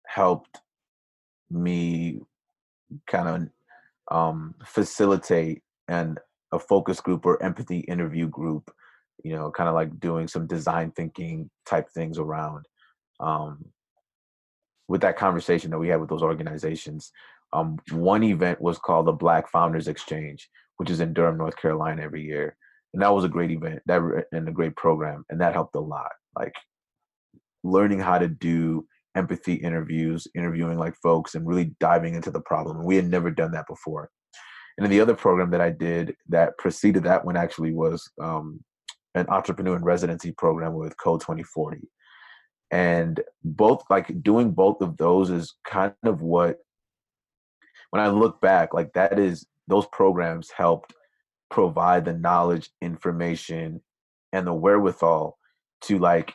[0.06, 0.60] helped
[1.50, 2.20] me
[3.08, 3.28] kind
[4.10, 6.20] of um, facilitate and
[6.52, 8.72] a focus group or empathy interview group
[9.24, 12.66] you know kind of like doing some design thinking type things around
[13.20, 13.64] um,
[14.88, 17.12] with that conversation that we had with those organizations
[17.54, 22.02] um, one event was called the black founders exchange which is in durham north carolina
[22.02, 22.56] every year.
[22.94, 25.80] And that was a great event that and a great program and that helped a
[25.80, 26.12] lot.
[26.36, 26.54] Like
[27.64, 28.86] learning how to do
[29.16, 32.84] empathy interviews interviewing like folks and really diving into the problem.
[32.84, 34.10] We had never done that before.
[34.78, 38.64] And then the other program that i did that preceded that one actually was um,
[39.16, 41.80] an entrepreneur in residency program with code 2040
[42.72, 46.58] and both like doing both of those is kind of what
[47.94, 50.94] when i look back like that is those programs helped
[51.50, 53.82] provide the knowledge information
[54.32, 55.38] and the wherewithal
[55.82, 56.34] to like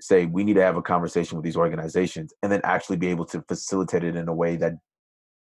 [0.00, 3.24] say we need to have a conversation with these organizations and then actually be able
[3.24, 4.74] to facilitate it in a way that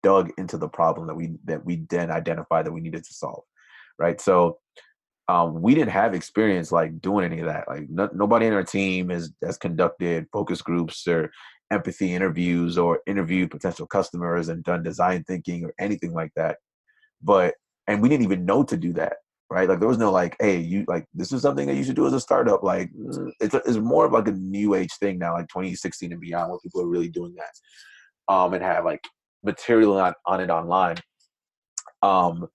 [0.01, 3.43] dug into the problem that we that we then identified that we needed to solve
[3.99, 4.19] right?
[4.19, 4.59] So
[5.29, 7.67] um, we didn't have experience like doing any of that.
[7.67, 11.31] Like no, nobody in our team has has conducted focus groups or
[11.73, 16.57] empathy interviews or interviewed potential customers and done design thinking or anything like that
[17.21, 17.55] but
[17.87, 19.13] and we didn't even know to do that
[19.53, 19.69] right?
[19.69, 22.07] Like there was no like, hey, you like this is something that you should do
[22.07, 22.63] as a startup.
[22.63, 26.11] Like mm, it's a, it's more of like a new age thing now, like 2016
[26.11, 29.01] and beyond, where people are really doing that, um, and have like
[29.43, 30.97] material on, on it online.
[32.01, 32.47] Um,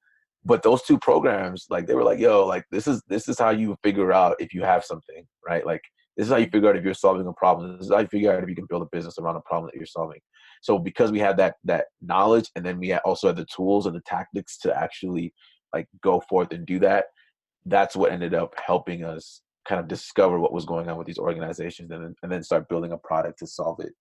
[0.45, 3.51] but those two programs, like they were like, yo, like this is this is how
[3.51, 5.65] you figure out if you have something, right?
[5.65, 5.83] Like
[6.19, 7.79] this is how you figure out if you're solving a problem.
[7.79, 9.71] This is how you figure out if you can build a business around a problem
[9.73, 10.21] that you're solving.
[10.61, 13.97] So because we had that that knowledge, and then we also had the tools and
[13.97, 15.33] the tactics to actually
[15.73, 17.07] like go forth and do that
[17.67, 21.19] that's what ended up helping us kind of discover what was going on with these
[21.19, 23.93] organizations and then, and then start building a product to solve it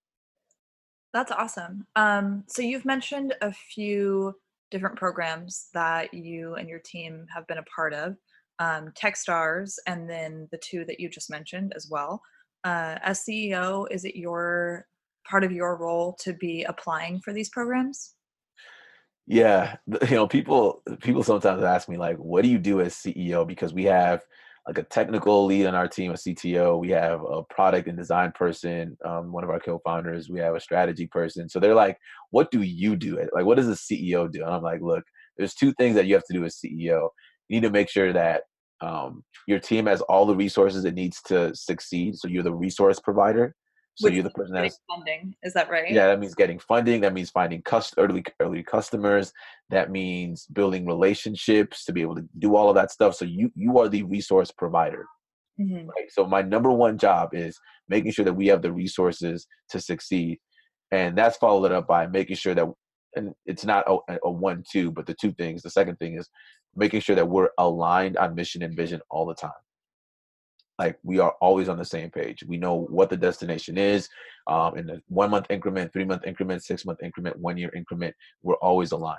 [1.14, 4.34] that's awesome um, so you've mentioned a few
[4.72, 8.16] different programs that you and your team have been a part of
[8.60, 12.22] um, techstars and then the two that you just mentioned as well
[12.64, 14.86] uh, as ceo is it your
[15.30, 18.16] part of your role to be applying for these programs
[19.28, 19.76] yeah,
[20.10, 23.74] you know, people people sometimes ask me like, "What do you do as CEO?" Because
[23.74, 24.22] we have
[24.66, 26.80] like a technical lead on our team, a CTO.
[26.80, 30.30] We have a product and design person, um, one of our co-founders.
[30.30, 31.50] We have a strategy person.
[31.50, 31.98] So they're like,
[32.32, 33.18] "What do you do?
[33.18, 35.04] It Like, what does a CEO do?" And I'm like, "Look,
[35.38, 37.10] there's two things that you have to do as CEO.
[37.50, 38.44] You need to make sure that
[38.82, 42.16] um, your team has all the resources it needs to succeed.
[42.16, 43.56] So you're the resource provider.
[44.00, 45.34] So you're the person that's funding.
[45.42, 45.92] Is that right?
[45.92, 47.02] Yeah, that means getting funding.
[47.02, 49.34] That means finding cust- early early customers.
[49.72, 53.16] That means building relationships to be able to do all of that stuff.
[53.16, 55.08] So you you are the resource provider.
[55.60, 55.88] Mm-hmm.
[55.88, 56.12] Right.
[56.12, 60.38] So my number one job is making sure that we have the resources to succeed,
[60.92, 62.68] and that's followed up by making sure that,
[63.16, 65.64] and it's not a, a one two, but the two things.
[65.64, 66.30] The second thing is
[66.78, 69.52] making sure that we're aligned on mission and vision all the time.
[70.80, 72.44] Like we are always on the same page.
[72.48, 74.08] We know what the destination is
[74.46, 78.16] um, in the one month increment three month increment six month increment one year increment
[78.44, 79.18] we're always aligned.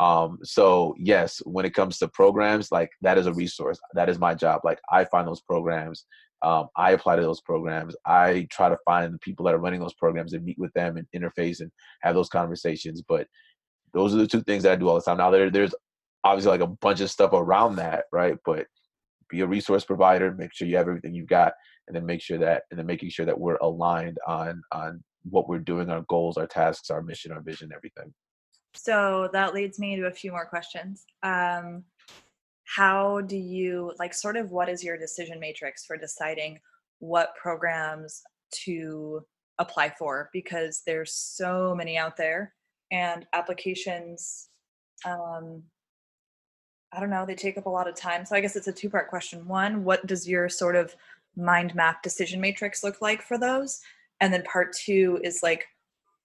[0.00, 3.78] Um, so yes when it comes to programs like that is a resource.
[3.94, 4.62] That is my job.
[4.64, 6.04] Like i find those programs
[6.42, 7.96] um, i apply to those programs.
[8.06, 10.96] I try to find the people that are running those programs and meet with them
[10.96, 11.70] and interface and
[12.02, 13.02] have those conversations.
[13.02, 13.26] But
[13.92, 15.18] those are the two things that i do all the time.
[15.18, 15.74] Now there, there's
[16.24, 18.66] obviously like a bunch of stuff around that right but
[19.28, 21.52] be a resource provider, make sure you have everything you've got,
[21.86, 25.48] and then make sure that and then making sure that we're aligned on on what
[25.48, 28.12] we're doing, our goals, our tasks, our mission, our vision, everything.
[28.74, 31.04] So that leads me to a few more questions.
[31.22, 31.84] Um,
[32.64, 36.58] how do you like sort of what is your decision matrix for deciding
[36.98, 38.22] what programs
[38.64, 39.22] to
[39.58, 40.30] apply for?
[40.32, 42.54] Because there's so many out there
[42.92, 44.48] and applications
[45.04, 45.62] um,
[46.92, 48.24] I don't know, they take up a lot of time.
[48.24, 49.46] So I guess it's a two part question.
[49.46, 50.94] One, what does your sort of
[51.36, 53.80] mind map decision matrix look like for those?
[54.20, 55.68] And then part two is like,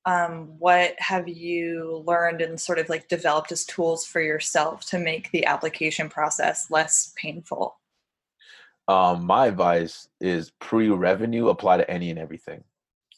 [0.05, 4.99] um, what have you learned and sort of like developed as tools for yourself to
[4.99, 7.77] make the application process less painful?
[8.87, 12.63] Um, my advice is pre-revenue apply to any and everything.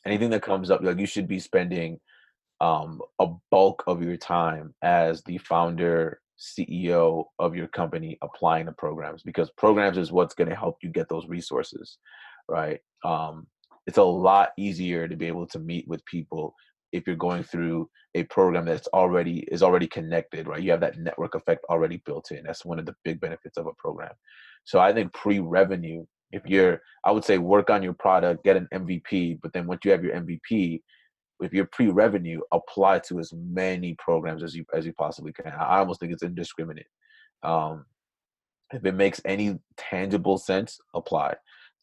[0.06, 2.00] Anything that comes up, like you should be spending
[2.62, 8.72] um, a bulk of your time as the founder, CEO of your company applying the
[8.74, 11.98] programs because programs is what's going to help you get those resources,
[12.50, 12.80] right?
[13.04, 13.48] Um,
[13.88, 16.56] it's a lot easier to be able to meet with people
[16.92, 20.64] if you're going through a program that's already is already connected right?
[20.64, 22.44] You have that network effect already built in.
[22.44, 24.14] That's one of the big benefits of a program.
[24.66, 28.68] So i think pre-revenue if you're i would say work on your product get an
[28.74, 30.82] mvp but then once you have your mvp
[31.42, 35.52] if you're pre-revenue apply to as many programs as you as you possibly can.
[35.52, 36.88] I almost think it's indiscriminate.
[37.44, 37.86] Um,
[38.72, 41.36] if it makes any tangible sense apply.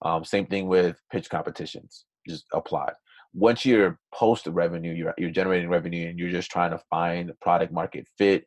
[0.03, 2.93] Um, same thing with pitch competitions just apply.
[3.35, 7.73] Once you're post revenue, you're you're generating revenue and you're just trying to find product
[7.73, 8.45] market fit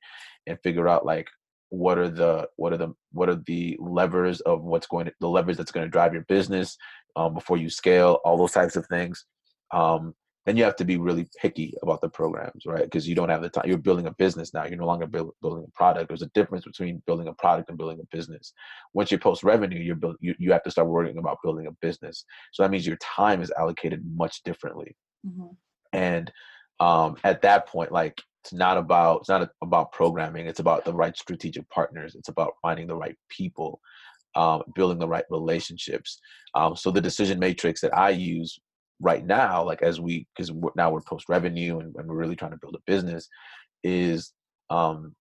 [0.48, 1.28] and figure out like
[1.70, 5.28] what are the what are the what are the levers of what's going to the
[5.28, 6.78] levers that's going to drive your business
[7.16, 9.26] um, before you scale all those types of things.
[9.74, 10.14] Um,
[10.46, 12.84] then you have to be really picky about the programs, right?
[12.84, 13.66] Because you don't have the time.
[13.68, 14.66] You're building a business now.
[14.66, 16.08] You're no longer build, building a product.
[16.08, 18.54] There's a difference between building a product and building a business.
[18.94, 21.72] Once you post revenue, you're build, you, you have to start worrying about building a
[21.82, 22.26] business.
[22.54, 24.96] So that means your time is allocated much differently.
[25.28, 25.48] Mm-hmm.
[25.94, 26.32] And
[26.80, 30.46] um, at that point, like it's not about it's not about programming.
[30.46, 32.14] It's about the right strategic partners.
[32.14, 33.80] It's about finding the right people.
[34.38, 36.20] Um, building the right relationships.
[36.56, 38.60] Um, so the decision matrix that I use
[39.02, 42.52] right now, like as we, because now we're post revenue and, and, we're really trying
[42.52, 43.28] to build a business,
[43.84, 44.32] is
[44.70, 45.14] um,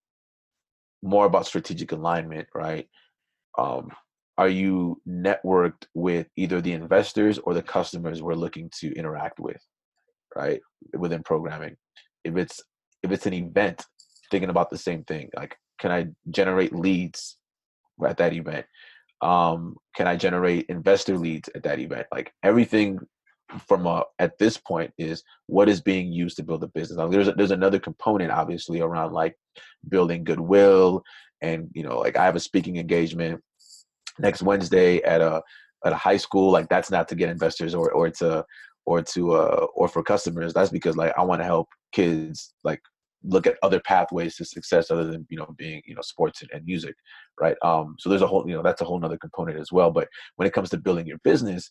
[1.02, 2.88] more about strategic alignment, right?
[3.58, 3.90] Um,
[4.36, 9.60] are you networked with either the investors or the customers we're looking to interact with,
[10.34, 10.60] right?
[10.96, 11.76] Within programming,
[12.24, 12.60] if it's
[13.02, 13.84] if it's an event,
[14.30, 17.36] thinking about the same thing, like can I generate leads
[18.04, 18.66] at that event?
[19.22, 22.06] Um, can I generate investor leads at that event?
[22.12, 22.98] Like everything
[23.66, 26.98] from a at this point is what is being used to build a business.
[27.10, 29.36] There's a, there's another component obviously around like
[29.88, 31.02] building goodwill
[31.42, 33.40] and you know like I have a speaking engagement
[34.18, 35.42] next Wednesday at a
[35.84, 36.50] at a high school.
[36.50, 38.44] Like that's not to get investors or or to
[38.86, 40.52] or to uh or for customers.
[40.54, 42.80] That's because like I want to help kids like
[43.26, 46.50] look at other pathways to success other than you know being you know sports and,
[46.52, 46.94] and, music
[47.40, 47.56] right?
[47.62, 49.90] Um so there's a whole you know that's a whole nother component as well.
[49.90, 51.70] But when it comes to building your business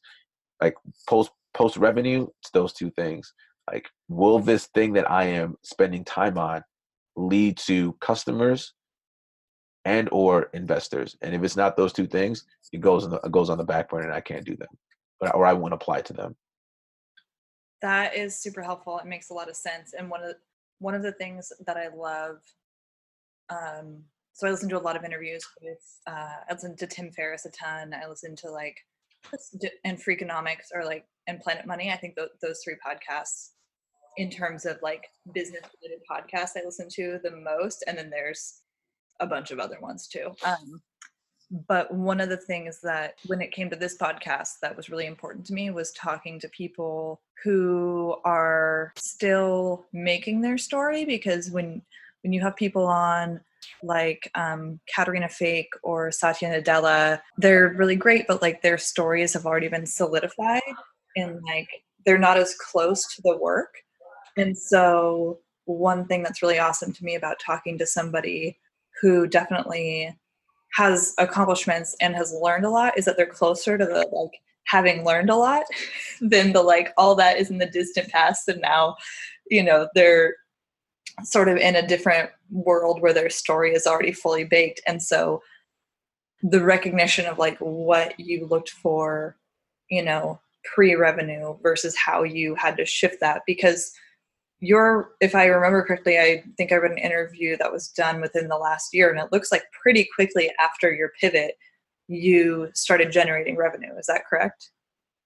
[0.61, 0.75] like
[1.09, 3.33] post post revenue it's those two things
[3.71, 6.61] like will this thing that i am spending time on
[7.15, 8.73] lead to customers
[9.85, 11.17] and or investors?
[11.21, 13.63] And if it's not those two things it goes on the, it goes on the
[13.63, 14.69] back burner and i can't do them
[15.19, 16.35] but or i won't apply to them.
[17.81, 18.97] That is super helpful.
[18.97, 19.93] It makes a lot of sense.
[19.93, 20.37] And one of the,
[20.79, 22.37] one of the things that i love
[23.49, 24.01] um
[24.33, 27.45] so i listen to a lot of interviews with uh i listen to tim ferriss
[27.45, 27.93] a ton.
[27.93, 28.77] I listen to like
[29.85, 31.91] and Freakonomics or like and Planet Money.
[31.91, 33.49] I think th- those three podcasts,
[34.17, 38.61] in terms of like business related podcasts, I listen to the most, and then there's
[39.19, 40.33] a bunch of other ones too.
[40.45, 40.81] Um,
[41.67, 45.05] but one of the things that when it came to this podcast that was really
[45.05, 51.81] important to me was talking to people who are still making their story because when
[52.21, 53.41] when you have people on
[53.83, 54.79] like um,
[55.29, 60.61] Fake or Satya Nadella, they're really great, but like their stories have already been solidified
[61.15, 61.69] and like
[62.05, 63.75] they're not as close to the work.
[64.37, 68.59] And so, one thing that's really awesome to me about talking to somebody
[69.01, 70.17] who definitely
[70.73, 75.05] has accomplishments and has learned a lot is that they're closer to the like having
[75.05, 75.63] learned a lot
[76.21, 78.95] than the like all that is in the distant past and now
[79.49, 80.35] you know they're
[81.23, 85.41] sort of in a different world where their story is already fully baked and so
[86.41, 89.37] the recognition of like what you looked for
[89.89, 93.91] you know pre-revenue versus how you had to shift that because
[94.59, 98.47] your if i remember correctly i think i read an interview that was done within
[98.47, 101.55] the last year and it looks like pretty quickly after your pivot
[102.07, 104.69] you started generating revenue is that correct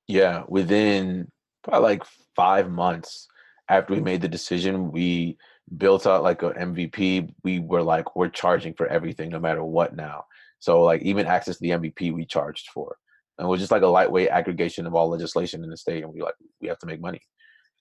[0.07, 1.27] yeah within
[1.63, 2.03] probably like
[2.35, 3.27] five months
[3.69, 5.37] after we made the decision we
[5.75, 9.95] built out like an MVP, we were like, we're charging for everything no matter what
[9.95, 10.23] now.
[10.59, 12.95] So like even access to the MVP we charged for.
[13.37, 16.13] And it was just like a lightweight aggregation of all legislation in the state and
[16.13, 17.21] we like we have to make money.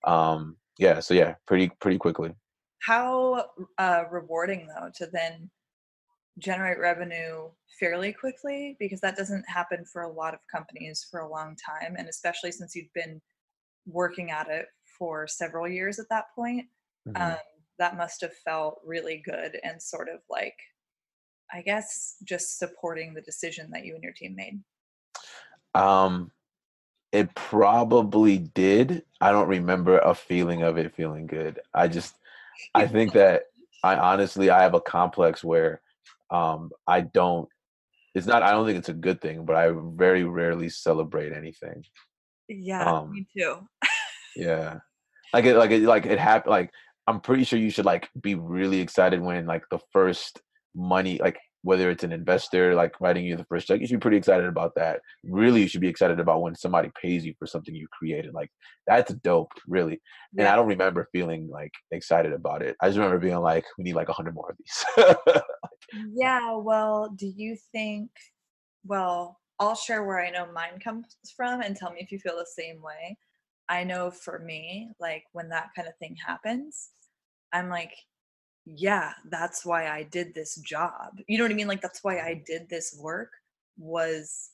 [0.05, 2.33] Um yeah, so yeah, pretty pretty quickly.
[2.81, 3.47] How
[3.79, 5.51] uh rewarding though to then
[6.39, 7.49] generate revenue
[7.81, 11.97] fairly quickly because that doesn't happen for a lot of companies for a long time
[11.97, 13.21] and especially since you've been
[13.87, 14.67] working at it
[14.99, 16.67] for several years at that point.
[17.09, 17.23] Mm-hmm.
[17.23, 17.39] Um,
[17.79, 20.57] that must have felt really good and sort of like,
[21.53, 24.61] I guess, just supporting the decision that you and your team made.
[25.77, 26.31] Um,
[27.13, 29.05] it probably did.
[29.21, 31.61] I don't remember a feeling of it feeling good.
[31.75, 32.15] I just,
[32.75, 33.45] I think that
[33.85, 35.81] I honestly, I have a complex where
[36.31, 37.49] um, I don't
[38.17, 41.85] it's not i don't think it's a good thing but i very rarely celebrate anything
[42.49, 43.59] yeah um, me too
[44.35, 44.79] yeah
[45.35, 46.71] like it like it like it happened like
[47.07, 50.41] i'm pretty sure you should like be really excited when like the first
[50.75, 54.01] money like whether it's an investor like writing you the first check, you should be
[54.01, 55.01] pretty excited about that.
[55.25, 58.33] Really, you should be excited about when somebody pays you for something you created.
[58.33, 58.51] Like
[58.87, 60.01] that's dope, really.
[60.33, 60.43] Yeah.
[60.43, 62.77] And I don't remember feeling like excited about it.
[62.81, 65.43] I just remember being like, we need like a hundred more of these.
[66.15, 66.55] yeah.
[66.55, 68.11] Well, do you think?
[68.85, 72.37] Well, I'll share where I know mine comes from, and tell me if you feel
[72.37, 73.19] the same way.
[73.69, 76.91] I know for me, like when that kind of thing happens,
[77.53, 77.93] I'm like,
[78.67, 81.21] yeah, that's why I did this job.
[81.29, 81.69] You know what I mean?
[81.69, 83.31] Like that's why I did this work
[83.79, 84.51] was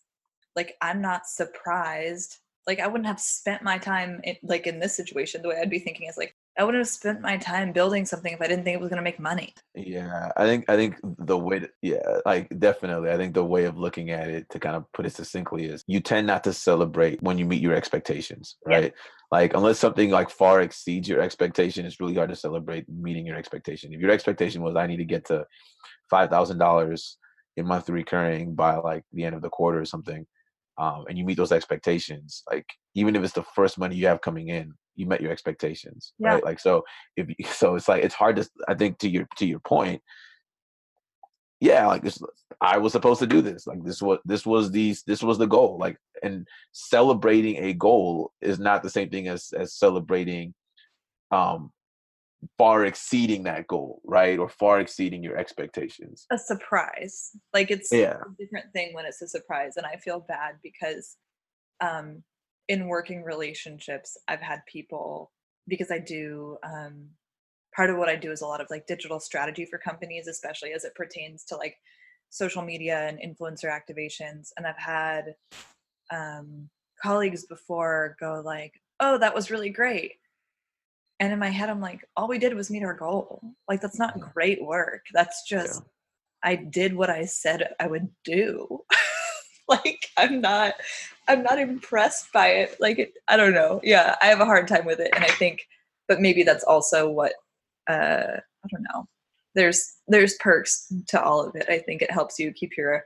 [0.55, 2.39] like I'm not surprised.
[2.67, 5.71] Like I wouldn't have spent my time in, like in this situation the way I'd
[5.71, 8.65] be thinking is like I wouldn't have spent my time building something if I didn't
[8.65, 9.55] think it was going to make money.
[9.75, 13.65] Yeah, I think I think the way to, yeah, like definitely I think the way
[13.65, 16.53] of looking at it to kind of put it succinctly is you tend not to
[16.53, 18.85] celebrate when you meet your expectations, right?
[18.85, 18.91] Yeah.
[19.31, 23.37] Like unless something like far exceeds your expectation, it's really hard to celebrate meeting your
[23.37, 23.95] expectation.
[23.95, 25.47] If your expectation was I need to get to
[26.11, 27.17] five thousand dollars
[27.57, 30.27] in monthly recurring by like the end of the quarter or something,
[30.77, 34.21] um, and you meet those expectations, like even if it's the first money you have
[34.21, 36.35] coming in, you met your expectations yeah.
[36.35, 36.85] right like so
[37.17, 40.03] if you, so it's like it's hard to i think to your to your point
[41.61, 42.21] yeah like this
[42.61, 45.47] i was supposed to do this like this was this was these this was the
[45.47, 50.53] goal like and celebrating a goal is not the same thing as as celebrating
[51.31, 51.71] um
[52.59, 58.17] far exceeding that goal right or far exceeding your expectations a surprise like it's yeah.
[58.17, 61.17] a different thing when it's a surprise and i feel bad because
[61.81, 62.25] um
[62.69, 65.31] in working relationships, I've had people
[65.69, 67.09] because I do um,
[67.75, 70.73] part of what I do is a lot of like digital strategy for companies, especially
[70.73, 71.77] as it pertains to like
[72.31, 74.51] social media and influencer activations.
[74.57, 75.35] And I've had
[76.11, 76.69] um,
[77.03, 80.13] colleagues before go like, "Oh, that was really great,"
[81.21, 83.41] and in my head, I'm like, "All we did was meet our goal.
[83.69, 85.05] Like that's not great work.
[85.13, 85.89] That's just." Yeah.
[86.45, 88.81] I did what I said I would do.
[89.69, 90.75] like i'm not
[91.29, 92.77] i'm not impressed by it.
[92.81, 93.81] Like it, i don't know.
[93.83, 95.67] Yeah i have a hard time with it and i think
[96.09, 97.33] but maybe that's also what
[97.89, 99.07] uh i don't know.
[99.55, 101.67] There's there's perks to all of it.
[101.69, 103.03] I think it helps you keep your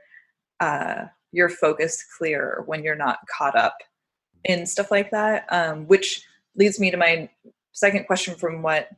[0.59, 3.77] uh your focus clear when you're not caught up
[4.45, 6.23] in stuff like that um which
[6.55, 7.29] leads me to my
[7.73, 8.89] second question from what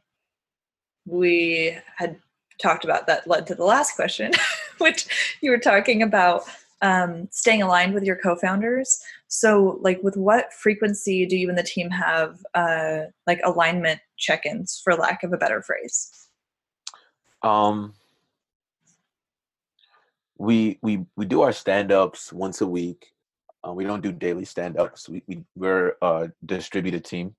[1.06, 2.18] we had
[2.62, 4.32] talked about that led to the last question
[4.78, 5.08] which
[5.42, 6.44] you were talking about
[6.82, 9.00] um, staying aligned with your co-founders.
[9.28, 14.82] So like with what frequency do you and the team have uh, like alignment check-ins
[14.84, 16.12] for lack of a better phrase?
[17.42, 17.94] Um
[20.38, 23.12] we we we do our stand-ups once a week.
[23.66, 25.08] Uh, we don't do daily stand-ups.
[25.10, 27.36] We, we we're a distributed team.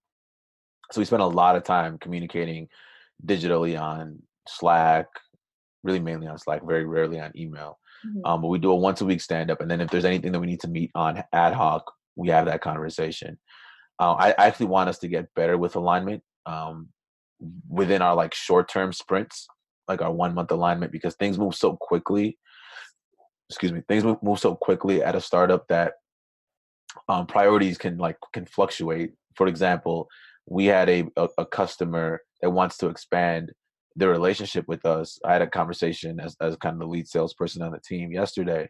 [0.93, 2.69] So we spend a lot of time communicating
[3.27, 5.07] digitally on slack
[5.83, 8.25] really mainly on slack very rarely on email Mm-hmm.
[8.25, 10.33] Um, but we do a once a week stand up, and then if there's anything
[10.33, 13.39] that we need to meet on ad hoc, we have that conversation.
[13.99, 16.89] Uh, I actually want us to get better with alignment um,
[17.69, 19.47] within our like short term sprints,
[19.89, 22.39] like our one month alignment, because things move so quickly.
[23.51, 25.95] Excuse me, things move, move so quickly at a startup that
[27.09, 29.13] um, priorities can like can fluctuate.
[29.37, 30.09] For example,
[30.47, 33.53] we had a, a, a customer that wants to expand
[33.97, 35.19] their relationship with us.
[35.25, 38.69] I had a conversation as, as kind of the lead salesperson on the team yesterday,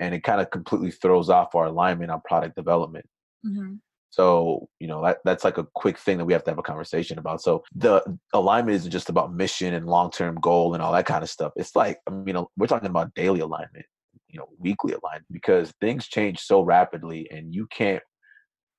[0.00, 3.06] and it kind of completely throws off our alignment on product development.
[3.46, 3.74] Mm-hmm.
[4.10, 6.62] So, you know, that, that's like a quick thing that we have to have a
[6.62, 7.42] conversation about.
[7.42, 8.02] So the
[8.32, 11.52] alignment isn't just about mission and long-term goal and all that kind of stuff.
[11.54, 13.84] It's like, I mean, we're talking about daily alignment,
[14.28, 18.02] you know, weekly alignment because things change so rapidly and you can't,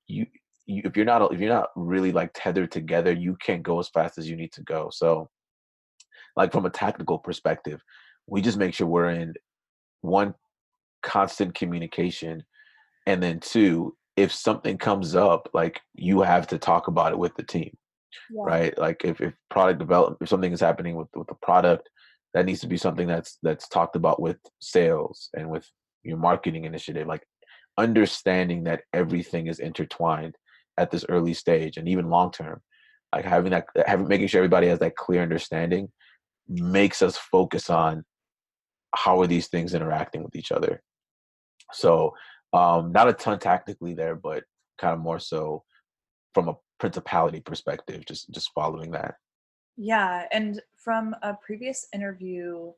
[0.07, 0.25] you,
[0.65, 3.89] you if you're not, if you're not really like tethered together, you can't go as
[3.89, 4.89] fast as you need to go.
[4.91, 5.29] So
[6.37, 7.81] like from a tactical perspective,
[8.27, 9.33] we just make sure we're in
[10.01, 10.33] one
[11.03, 12.43] constant communication
[13.05, 17.35] and then two if something comes up like you have to talk about it with
[17.35, 17.71] the team
[18.31, 18.41] yeah.
[18.43, 21.89] right like if, if product development if something is happening with with the product
[22.33, 25.69] that needs to be something that's that's talked about with sales and with
[26.03, 27.23] your marketing initiative like
[27.77, 30.35] understanding that everything is intertwined
[30.77, 32.59] at this early stage and even long term
[33.15, 35.87] like having that having making sure everybody has that clear understanding
[36.49, 38.03] makes us focus on
[38.95, 40.81] how are these things interacting with each other
[41.73, 42.13] so
[42.53, 44.43] um not a ton tactically there but
[44.77, 45.63] kind of more so
[46.33, 49.15] from a principality perspective just just following that
[49.75, 52.71] yeah and from a previous interview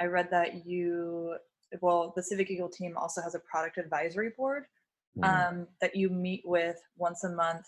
[0.00, 1.36] i read that you
[1.80, 4.64] well the civic eagle team also has a product advisory board
[5.18, 5.58] mm-hmm.
[5.58, 7.66] um, that you meet with once a month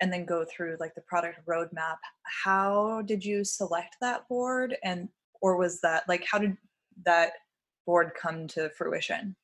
[0.00, 1.96] and then go through like the product roadmap
[2.44, 5.08] how did you select that board and
[5.40, 6.56] or was that like how did
[7.04, 7.32] that
[7.86, 9.36] board come to fruition?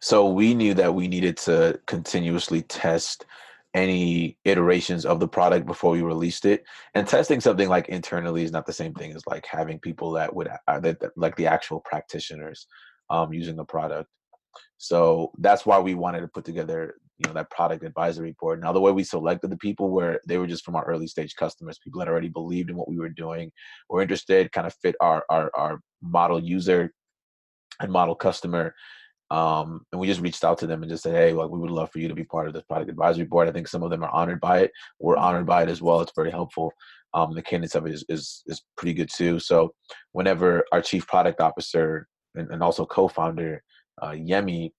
[0.00, 3.26] So we knew that we needed to continuously test
[3.72, 6.64] any iterations of the product before we released it
[6.94, 10.34] and testing something like internally is not the same thing as like having people that
[10.34, 12.66] would uh, that, that like the actual practitioners
[13.10, 14.08] um, using the product.
[14.78, 18.62] So that's why we wanted to put together you know that product advisory board.
[18.62, 21.36] Now the way we selected the people were they were just from our early stage
[21.36, 23.52] customers people that already believed in what we were doing
[23.90, 26.92] were interested kind of fit our our, our model user
[27.80, 28.74] and model customer
[29.30, 31.70] um, and we just reached out to them and just said hey like we would
[31.70, 33.48] love for you to be part of this product advisory board.
[33.48, 36.00] I think some of them are honored by it we're honored by it as well
[36.00, 36.72] it's very helpful.
[37.12, 39.40] Um, the cadence of it is, is is pretty good too.
[39.40, 39.74] So
[40.12, 43.62] whenever our chief product officer and, and also co-founder
[44.00, 44.70] uh, yemi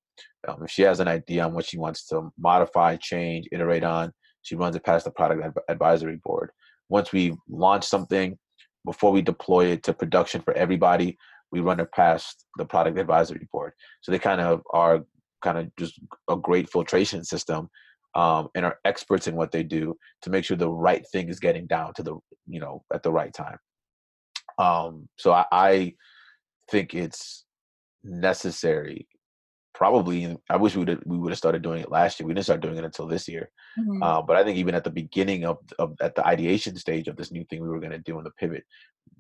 [0.48, 4.12] um, if she has an idea on what she wants to modify, change, iterate on,
[4.42, 6.52] she runs it past the product advisory board.
[6.90, 8.38] Once we launch something,
[8.86, 11.18] before we deploy it to production for everybody,
[11.52, 13.74] we run it past the product advisory board.
[14.02, 15.02] So they kind of are
[15.44, 17.70] kind of just a great filtration system
[18.16, 21.40] um, and are experts in what they do to make sure the right thing is
[21.40, 22.18] getting down to the
[22.48, 23.58] you know at the right time.
[24.58, 25.94] Um, so I, I
[26.70, 27.46] think it's
[28.04, 29.08] necessary
[29.82, 32.28] probably I wish we would we would have started doing it last year.
[32.28, 33.50] We didn't start doing it until this year.
[33.80, 34.04] Mm-hmm.
[34.04, 37.16] Uh, but I think even at the beginning of, of at the ideation stage of
[37.18, 38.64] this new thing we were going to do in the pivot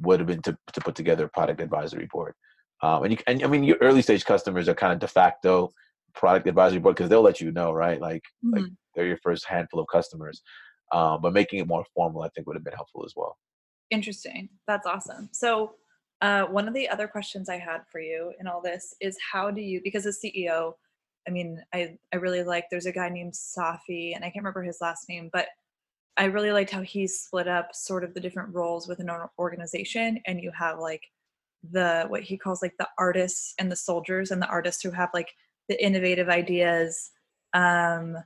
[0.01, 2.35] would have been to to put together a product advisory board.
[2.83, 5.71] Um, and you and I mean your early stage customers are kind of de facto
[6.13, 7.99] product advisory board because they'll let you know, right?
[7.99, 8.57] Like mm-hmm.
[8.57, 10.43] like they're your first handful of customers.
[10.91, 13.35] Um, but making it more formal, I think, would have been helpful as well.
[13.89, 14.49] Interesting.
[14.67, 15.29] That's awesome.
[15.31, 15.73] So
[16.21, 19.49] uh, one of the other questions I had for you in all this is how
[19.49, 20.73] do you, because as CEO,
[21.27, 24.63] I mean, I, I really like, there's a guy named Safi, and I can't remember
[24.63, 25.47] his last name, but
[26.17, 30.19] I really liked how he split up sort of the different roles within an organization.
[30.27, 31.03] And you have like
[31.71, 35.09] the, what he calls like the artists and the soldiers, and the artists who have
[35.13, 35.29] like
[35.69, 37.11] the innovative ideas
[37.53, 38.17] um,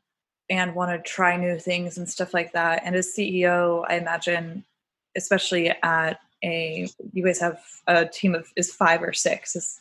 [0.49, 2.81] and want to try new things and stuff like that.
[2.83, 4.65] And as CEO, I imagine,
[5.15, 9.55] especially at a you guys have a team of is five or six?
[9.55, 9.79] Is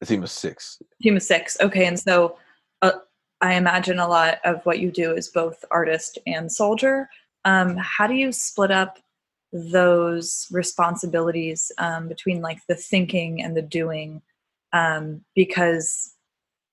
[0.00, 0.80] a team of six.
[1.02, 2.36] Team of six okay and so
[2.82, 2.92] uh,
[3.40, 7.08] i imagine a lot of what you do is both artist and soldier.
[7.44, 8.98] Um, how do you split up
[9.52, 14.22] those responsibilities um, between like the thinking and the doing?
[14.72, 16.15] Um, because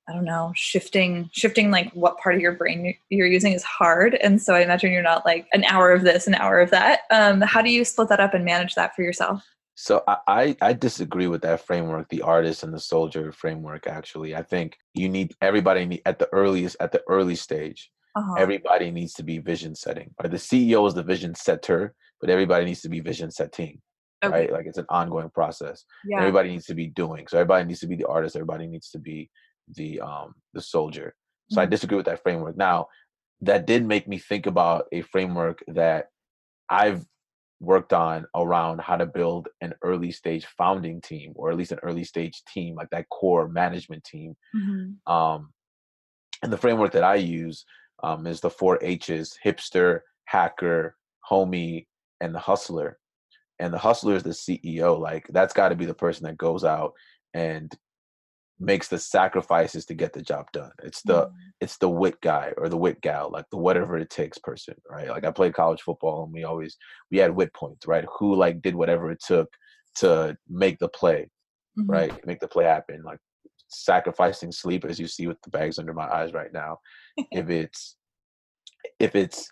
[0.08, 4.16] I don't know, shifting shifting like what part of your brain you're using is hard.
[4.16, 7.01] And so I imagine you're not like an hour of this, an hour of that.
[7.10, 9.43] Um, how do you split that up and manage that for yourself?
[9.76, 13.88] So I, I disagree with that framework, the artist and the soldier framework.
[13.88, 17.89] Actually, I think you need everybody at the earliest at the early stage.
[18.16, 18.36] Uh-huh.
[18.38, 20.14] Everybody needs to be vision setting.
[20.22, 20.30] Right?
[20.30, 23.82] The CEO is the vision setter, but everybody needs to be vision setting.
[24.24, 24.32] Okay.
[24.32, 24.51] Right?
[24.51, 25.86] Like it's an ongoing process.
[26.06, 26.20] Yeah.
[26.20, 27.28] Everybody needs to be doing.
[27.28, 28.36] So everybody needs to be the artist.
[28.36, 29.30] Everybody needs to be
[29.76, 31.16] the um the soldier.
[31.49, 31.61] So mm-hmm.
[31.61, 32.57] I disagree with that framework.
[32.57, 32.88] Now,
[33.41, 36.07] that did make me think about a framework that
[36.70, 37.05] I've
[37.64, 41.80] worked on around how to build an early stage founding team or at least an
[41.82, 45.11] early stage team like that core management team mm-hmm.
[45.11, 45.51] um,
[46.43, 47.64] and the framework that i use
[48.03, 50.95] um, is the four h's hipster hacker
[51.30, 51.86] homie
[52.20, 52.99] and the hustler
[53.59, 56.66] and the hustler is the ceo like that's got to be the person that goes
[56.66, 56.91] out
[57.34, 57.74] and
[58.64, 60.72] makes the sacrifices to get the job done.
[60.84, 61.36] It's the mm-hmm.
[61.59, 65.09] it's the wit guy or the wit gal, like the whatever it takes person, right?
[65.09, 66.78] Like I played college football and we always
[67.11, 68.05] we had wit points, right?
[68.18, 69.49] Who like did whatever it took
[69.97, 71.30] to make the play,
[71.78, 71.91] mm-hmm.
[71.91, 72.26] right?
[72.26, 73.03] Make the play happen.
[73.03, 73.20] Like
[73.68, 76.78] sacrificing sleep as you see with the bags under my eyes right now.
[77.32, 77.97] if it's
[78.99, 79.49] if it's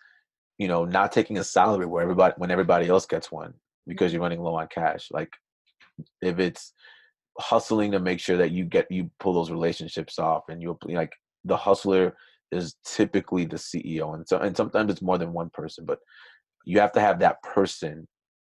[0.58, 3.54] you know not taking a salary where everybody when everybody else gets one
[3.88, 5.30] because you're running low on cash like
[6.22, 6.74] if it's
[7.42, 11.12] hustling to make sure that you get you pull those relationships off and you like
[11.46, 12.16] the hustler
[12.52, 16.00] is typically the CEO and so and sometimes it's more than one person but
[16.66, 18.08] you have to have that person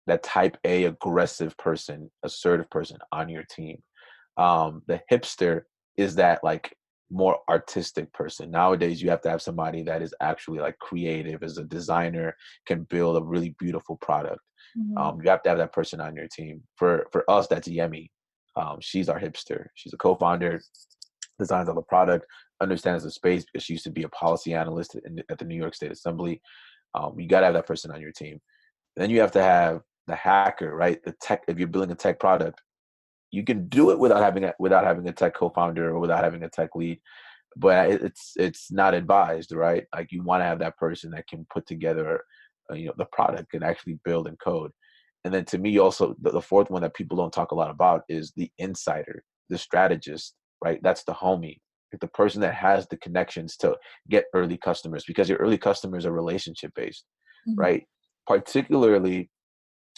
[0.07, 3.81] that type A aggressive person assertive person on your team
[4.37, 5.63] um the hipster
[5.97, 6.75] is that like
[7.11, 8.49] more artistic person.
[8.49, 12.35] Nowadays, you have to have somebody that is actually like creative, as a designer,
[12.65, 14.39] can build a really beautiful product.
[14.77, 14.97] Mm-hmm.
[14.97, 16.63] Um, you have to have that person on your team.
[16.77, 18.09] For for us, that's Yemi.
[18.55, 19.67] Um, she's our hipster.
[19.75, 20.61] She's a co-founder,
[21.39, 22.25] designs all the product,
[22.61, 25.55] understands the space because she used to be a policy analyst in, at the New
[25.55, 26.41] York State Assembly.
[26.93, 28.39] Um, you got to have that person on your team.
[28.97, 31.01] Then you have to have the hacker, right?
[31.03, 31.43] The tech.
[31.47, 32.61] If you're building a tech product,
[33.31, 36.43] you can do it without having a without having a tech co-founder or without having
[36.43, 36.99] a tech lead
[37.55, 41.45] but it's it's not advised right like you want to have that person that can
[41.51, 42.23] put together
[42.71, 44.71] uh, you know the product and actually build and code
[45.25, 47.69] and then to me also the, the fourth one that people don't talk a lot
[47.69, 51.57] about is the insider the strategist right that's the homie
[51.99, 53.75] the person that has the connections to
[54.09, 57.05] get early customers because your early customers are relationship based
[57.47, 57.59] mm-hmm.
[57.59, 57.83] right
[58.27, 59.29] particularly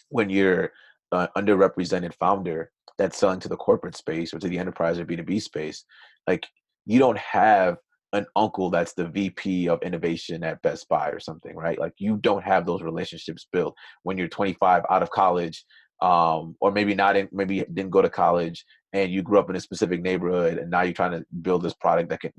[0.10, 0.72] when you're
[1.12, 5.42] an underrepresented founder that's selling to the corporate space or to the enterprise or B2B
[5.42, 5.86] space,
[6.28, 6.46] like
[6.86, 7.78] you don't have
[8.14, 11.80] an uncle that's the VP of innovation at Best Buy or something, right?
[11.80, 15.66] Like you don't have those relationships built when you're 25 out of college,
[16.02, 19.56] um, or maybe not in, maybe didn't go to college and you grew up in
[19.56, 22.32] a specific neighborhood and now you're trying to build this product that can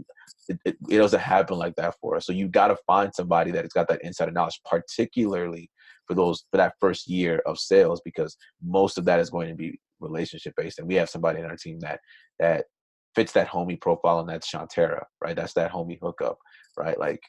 [0.48, 3.50] it, it, it doesn't happen like that for us so you got to find somebody
[3.50, 5.70] that has got that insider knowledge particularly
[6.06, 9.54] for those for that first year of sales because most of that is going to
[9.54, 12.00] be relationship based and we have somebody in our team that
[12.38, 12.66] that
[13.14, 15.36] fits that homie profile and that's Shantara, right?
[15.36, 16.38] That's that homie hookup,
[16.76, 16.98] right?
[16.98, 17.20] Like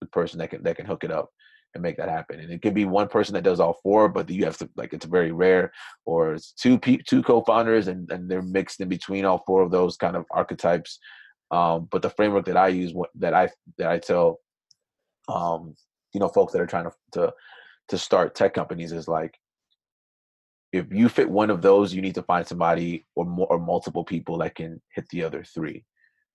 [0.00, 1.30] the person that can that can hook it up
[1.74, 2.40] and make that happen.
[2.40, 4.92] And it could be one person that does all four, but you have to like
[4.92, 5.72] it's very rare,
[6.04, 9.70] or it's two pe- two co-founders and and they're mixed in between all four of
[9.70, 10.98] those kind of archetypes.
[11.50, 14.40] Um, but the framework that I use, that I that I tell,
[15.28, 15.74] um,
[16.12, 17.32] you know, folks that are trying to to
[17.88, 19.38] to start tech companies is like
[20.72, 24.04] if you fit one of those, you need to find somebody or more or multiple
[24.04, 25.84] people that can hit the other three,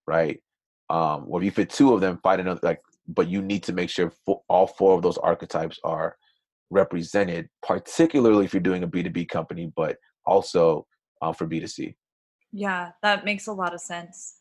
[0.07, 0.41] right?
[0.89, 2.81] Um, or if you fit two of them, find another like.
[3.07, 4.13] But you need to make sure
[4.47, 6.15] all four of those archetypes are
[6.69, 10.85] represented, particularly if you're doing a B two B company, but also
[11.21, 11.95] uh, for B two C.
[12.53, 14.37] Yeah, that makes a lot of sense.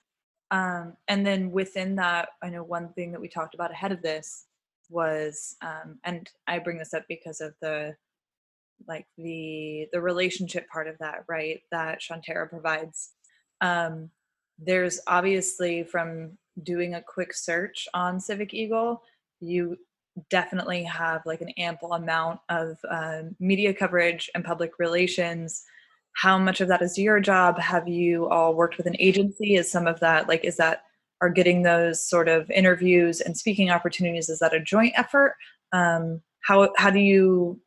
[0.50, 4.02] Um, and then within that, I know one thing that we talked about ahead of
[4.02, 4.46] this
[4.88, 7.94] was, um, and I bring this up because of the
[8.88, 13.10] like the the relationship part of that right that shantara provides.
[13.60, 14.10] Um,
[14.58, 19.02] there's obviously from doing a quick search on civic eagle
[19.40, 19.76] you
[20.28, 25.62] definitely have like an ample amount of uh, media coverage and public relations.
[26.14, 27.58] How much of that is your job?
[27.58, 29.54] Have you all worked with an agency?
[29.54, 30.82] Is some of that like is that
[31.22, 35.36] are getting those sort of interviews and speaking opportunities is that a joint effort?
[35.72, 37.60] Um, how how do you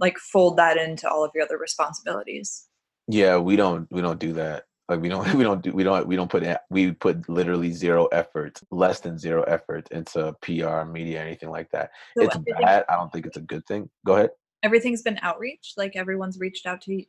[0.00, 2.68] like fold that into all of your other responsibilities.
[3.08, 4.64] Yeah we don't we don't do that.
[4.88, 8.06] Like we don't we don't do we don't we don't put we put literally zero
[8.06, 11.90] effort less than zero effort into pr media anything like that.
[12.16, 12.84] So it's bad.
[12.88, 13.88] I don't think it's a good thing.
[14.04, 14.30] Go ahead.
[14.62, 15.74] Everything's been outreach?
[15.76, 17.04] Like everyone's reached out to you?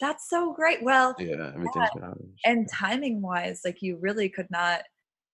[0.00, 0.82] That's so great.
[0.82, 1.88] Well yeah everything's yeah.
[1.94, 2.40] been outreach.
[2.44, 4.82] And timing wise like you really could not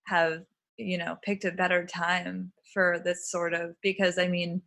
[0.07, 0.43] have
[0.77, 4.61] you know picked a better time for this sort of because i mean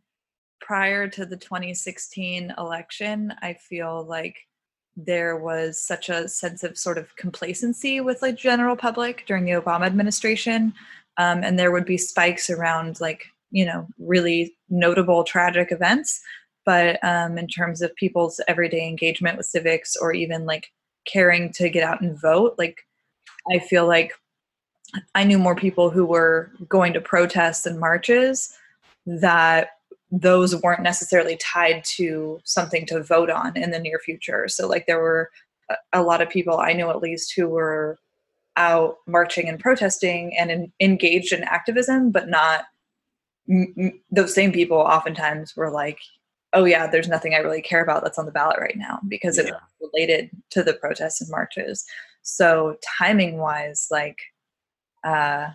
[0.64, 4.36] prior to the 2016 election, I feel like
[4.96, 9.60] there was such a sense of sort of complacency with like general public during the
[9.60, 10.72] Obama administration.
[11.18, 16.20] Um, and there would be spikes around like, you know, really notable tragic events.
[16.64, 20.68] But um, in terms of people's everyday engagement with civics or even like
[21.06, 22.86] caring to get out and vote, like
[23.52, 24.12] I feel like
[25.14, 28.56] I knew more people who were going to protests and marches
[29.06, 29.68] that
[30.20, 34.46] those weren't necessarily tied to something to vote on in the near future.
[34.48, 35.30] So, like, there were
[35.92, 37.98] a, lot of people I know at least who were
[38.56, 42.66] out marching and protesting and in, engaged in activism, but not
[43.50, 45.98] m- those same people oftentimes were like,
[46.52, 49.36] oh, yeah, there's nothing I really care about that's on the ballot right now because
[49.36, 49.44] yeah.
[49.44, 51.84] it's related to the protests and marches.
[52.22, 54.18] So, timing wise, like,
[55.02, 55.48] uh,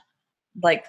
[0.61, 0.85] like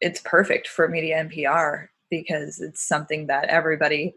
[0.00, 1.90] it's perfect for media and PR
[2.22, 4.14] because it's something that everybody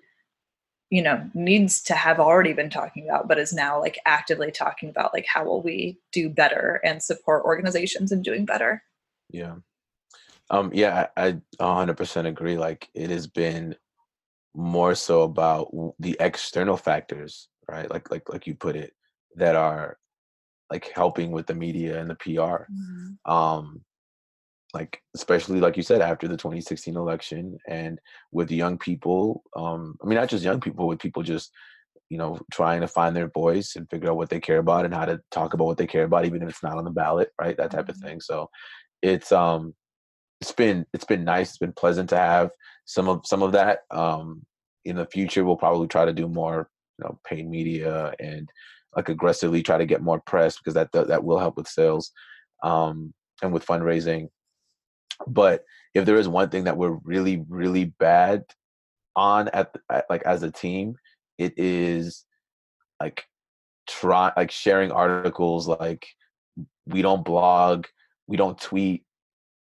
[0.90, 4.90] you know needs to have already been talking about but is now like actively talking
[4.90, 8.82] about like how will we do better and support organizations in doing better.
[9.30, 9.56] Yeah.
[10.50, 13.76] Um yeah i, I 100% agree like it has been
[14.56, 15.70] more so about
[16.00, 17.90] the external factors right?
[17.90, 18.94] Like like like you put it
[19.36, 19.98] that are
[20.72, 23.32] like helping with the media and the pr mm-hmm.
[23.32, 23.82] um
[24.78, 28.00] like especially like you said after the 2016 election and
[28.32, 31.52] with young people um i mean not just young people with people just
[32.10, 34.94] you know trying to find their voice and figure out what they care about and
[34.94, 37.32] how to talk about what they care about even if it's not on the ballot
[37.42, 38.08] right that type of mm-hmm.
[38.08, 38.48] thing so
[39.02, 39.74] it's um
[40.42, 42.52] it's been it's been nice it's been pleasant to have
[42.86, 44.46] some of some of that um
[44.86, 46.70] in the future we'll probably try to do more
[47.00, 48.48] you know paid media and
[48.96, 52.12] like aggressively try to get more press because that that will help with sales
[52.64, 54.28] um and with fundraising
[55.28, 58.44] but if there is one thing that we're really really bad
[59.16, 60.96] on at, at like as a team
[61.38, 62.26] it is
[63.02, 63.24] like
[63.88, 66.06] try like sharing articles like
[66.86, 67.86] we don't blog
[68.28, 69.04] we don't tweet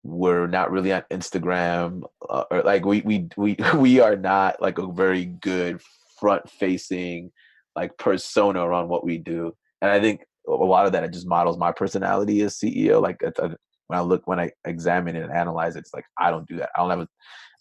[0.03, 4.79] we're not really on instagram uh, or like we we we we are not like
[4.79, 5.81] a very good
[6.19, 7.31] front facing
[7.75, 9.53] like persona around what we do.
[9.83, 13.19] And i think a lot of that it just models my personality as ceo like
[13.87, 16.57] when i look when i examine it and analyze it it's like i don't do
[16.57, 17.09] that i don't have a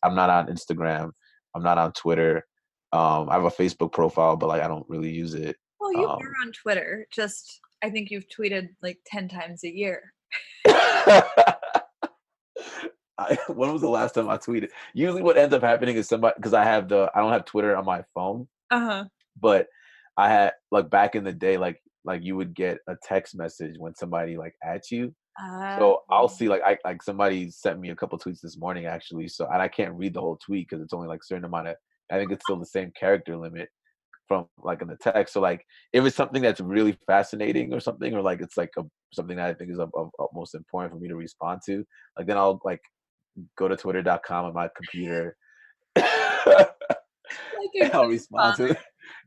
[0.03, 1.11] i'm not on instagram
[1.55, 2.45] i'm not on twitter
[2.91, 6.07] um i have a facebook profile but like i don't really use it well you
[6.07, 10.13] um, are on twitter just i think you've tweeted like 10 times a year
[13.17, 14.69] I, when was the last time I tweeted?
[14.93, 17.75] Usually, what ends up happening is somebody because I have the I don't have Twitter
[17.75, 18.47] on my phone.
[18.71, 19.03] Uh huh.
[19.39, 19.67] But
[20.17, 23.75] I had like back in the day, like like you would get a text message
[23.77, 25.13] when somebody like at you.
[25.41, 28.85] Uh, so I'll see like I like somebody sent me a couple tweets this morning
[28.85, 29.27] actually.
[29.27, 31.75] So and I can't read the whole tweet because it's only like certain amount of.
[32.11, 33.69] I think it's still the same character limit
[34.27, 35.33] from like in the text.
[35.33, 38.83] So like if it's something that's really fascinating or something, or like it's like a,
[39.11, 41.85] something that I think is of, of, of most important for me to respond to,
[42.17, 42.81] like then I'll like
[43.57, 45.35] go to twitter.com on my computer.
[45.95, 46.69] like
[47.93, 48.77] I'll respond to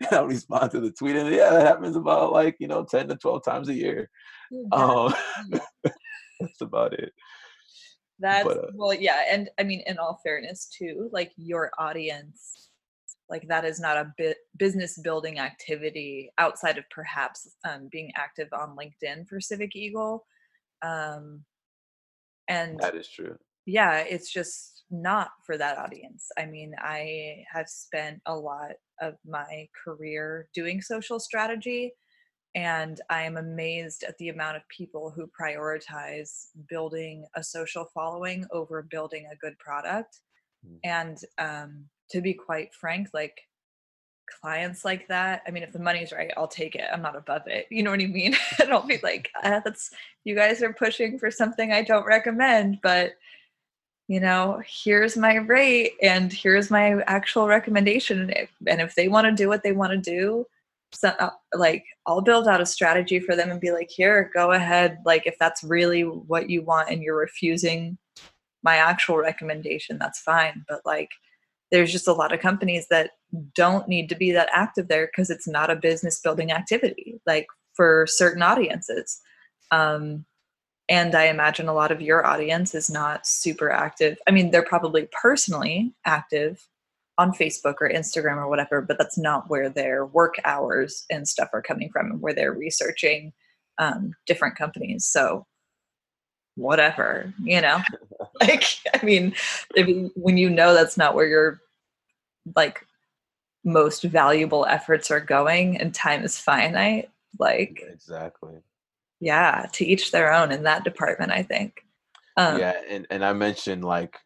[0.11, 3.17] I'll respond to the tweet and yeah, that happens about like, you know, 10 to
[3.17, 4.11] 12 times a year.
[4.73, 5.15] Um,
[5.85, 7.13] that's about it.
[8.19, 12.71] That's but, uh, well, yeah, and I mean, in all fairness, too, like your audience,
[13.29, 18.49] like that is not a bit business building activity outside of perhaps um, being active
[18.53, 20.25] on LinkedIn for Civic Eagle.
[20.83, 21.45] Um,
[22.49, 23.37] and that is true
[23.67, 26.29] yeah, it's just not for that audience.
[26.39, 31.93] I mean, I have spent a lot of my career doing social strategy,
[32.57, 38.45] and I am amazed at the amount of people who prioritize building a social following
[38.51, 40.21] over building a good product.
[40.67, 40.79] Mm.
[40.83, 43.39] And um, to be quite frank, like
[44.43, 47.43] clients like that i mean if the money's right i'll take it i'm not above
[47.47, 49.91] it you know what i mean and i'll be like ah, that's
[50.25, 53.13] you guys are pushing for something i don't recommend but
[54.09, 58.21] you know, here's my rate and here's my actual recommendation.
[58.21, 60.47] And if, and if they want to do what they want to do,
[61.55, 64.99] like I'll build out a strategy for them and be like, here, go ahead.
[65.05, 67.99] Like if that's really what you want and you're refusing
[68.63, 70.65] my actual recommendation, that's fine.
[70.69, 71.11] But like,
[71.73, 73.11] there's just a lot of companies that
[73.55, 77.47] don't need to be that active there because it's not a business building activity, like
[77.75, 79.21] for certain audiences.
[79.73, 80.25] Um,
[80.89, 84.63] and i imagine a lot of your audience is not super active i mean they're
[84.63, 86.69] probably personally active
[87.19, 91.49] on facebook or instagram or whatever but that's not where their work hours and stuff
[91.53, 93.33] are coming from and where they're researching
[93.79, 95.07] um, different companies.
[95.07, 95.47] So
[96.55, 97.81] whatever you know?
[98.41, 99.35] Like i mean
[99.75, 101.61] if, when you know that's not where your
[102.55, 102.85] like
[103.65, 107.09] most valuable efforts are going and time is finite
[107.39, 108.57] like exactly.
[109.21, 111.83] Yeah to each their own in that department i think.
[112.37, 114.19] Um, yeah and, and i mentioned like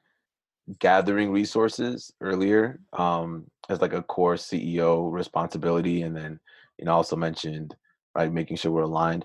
[0.78, 6.38] gathering resources earlier um, as like a core ceo responsibility and then
[6.78, 7.74] you know also mentioned
[8.14, 9.24] right making sure we're aligned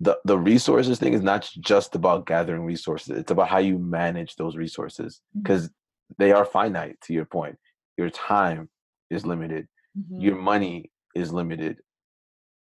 [0.00, 4.36] the the resources thing is not just about gathering resources it's about how you manage
[4.36, 6.14] those resources because mm-hmm.
[6.18, 7.56] they are finite to your point
[7.96, 8.68] your time
[9.10, 9.66] is limited
[9.98, 10.20] mm-hmm.
[10.20, 11.78] your money is limited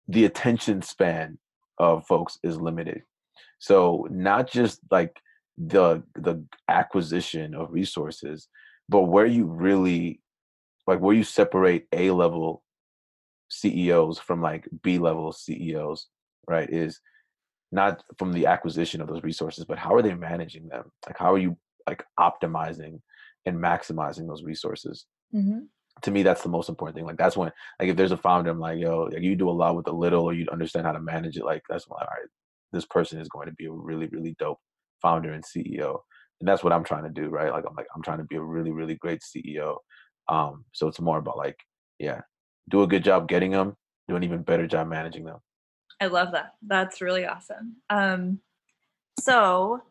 [0.09, 1.39] the attention span
[1.79, 3.03] of folks is limited.
[3.59, 5.21] So not just like
[5.67, 8.49] the the acquisition of resources,
[8.89, 10.21] but where you really
[10.87, 12.63] like where you separate A level
[13.51, 16.09] CEOs from like B level CEOs,
[16.49, 16.69] right?
[16.69, 17.01] Is
[17.71, 20.91] not from the acquisition of those resources, but how are they managing them?
[21.07, 21.57] Like how are you
[21.89, 23.01] like optimizing
[23.47, 25.07] and maximizing those resources?
[25.35, 25.61] Mm-hmm
[26.01, 28.51] to me that's the most important thing like that's when like if there's a founder
[28.51, 30.93] i'm like yo like you do a lot with a little or you understand how
[30.93, 32.29] to manage it like that's when all right
[32.73, 34.59] this person is going to be a really really dope
[35.03, 35.99] founder and ceo
[36.41, 37.53] and that's what i'm trying to do right?
[37.53, 39.77] Like i'm like i'm trying to be a really really great ceo
[40.29, 41.59] um so it's more about like
[41.99, 42.21] yeah
[42.71, 43.77] do a good job getting them
[44.09, 45.39] do an even better job managing them.
[46.01, 46.55] I love that.
[46.67, 47.77] That's really awesome.
[47.91, 48.41] Um
[49.21, 49.83] so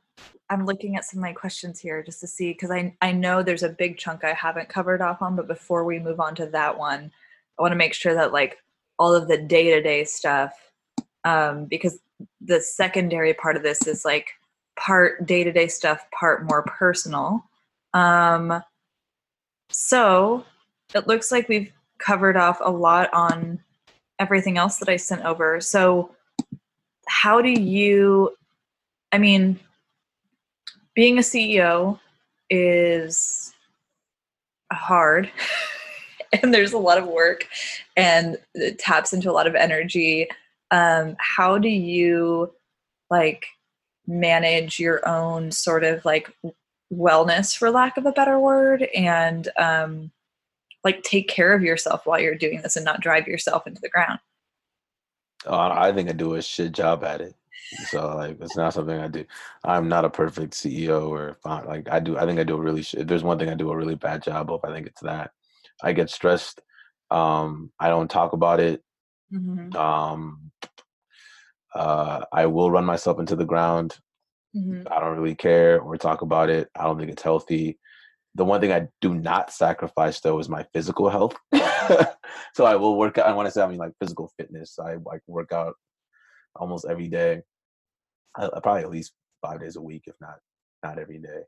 [0.49, 3.41] I'm looking at some of my questions here just to see because I I know
[3.41, 6.47] there's a big chunk I haven't covered off on, but before we move on to
[6.47, 7.11] that one,
[7.57, 8.57] I want to make sure that like
[8.99, 10.53] all of the day to day stuff,
[11.23, 11.99] um, because
[12.41, 14.27] the secondary part of this is like
[14.81, 17.43] part day to day stuff, part more personal.
[17.93, 18.63] Um,
[19.69, 20.45] so
[20.93, 23.59] it looks like we've covered off a lot on
[24.19, 25.61] everything else that I sent over.
[25.61, 26.15] So,
[27.07, 28.35] how do you,
[29.11, 29.59] I mean,
[30.95, 31.99] being a CEO
[32.49, 33.53] is
[34.71, 35.29] hard
[36.41, 37.47] and there's a lot of work
[37.97, 40.27] and it taps into a lot of energy.
[40.71, 42.53] Um, how do you
[43.09, 43.45] like
[44.07, 46.35] manage your own sort of like
[46.91, 50.11] wellness, for lack of a better word, and um,
[50.83, 53.89] like take care of yourself while you're doing this and not drive yourself into the
[53.89, 54.19] ground?
[55.45, 57.35] Oh, I think I do a shit job at it.
[57.87, 59.25] So like it's not something I do.
[59.63, 62.17] I'm not a perfect CEO or like I do.
[62.17, 62.81] I think I do a really.
[62.81, 65.31] If there's one thing I do a really bad job of, I think it's that.
[65.81, 66.61] I get stressed.
[67.09, 68.83] Um, I don't talk about it.
[69.33, 69.75] Mm-hmm.
[69.75, 70.51] Um,
[71.73, 73.97] uh, I will run myself into the ground.
[74.55, 74.87] Mm-hmm.
[74.91, 76.69] I don't really care or talk about it.
[76.75, 77.79] I don't think it's healthy.
[78.35, 81.35] The one thing I do not sacrifice though is my physical health.
[82.53, 83.27] so I will work out.
[83.27, 84.77] I want to say I mean like physical fitness.
[84.79, 85.75] I like work out
[86.55, 87.41] almost every day.
[88.35, 90.35] I, probably at least five days a week, if not
[90.83, 91.41] not every day.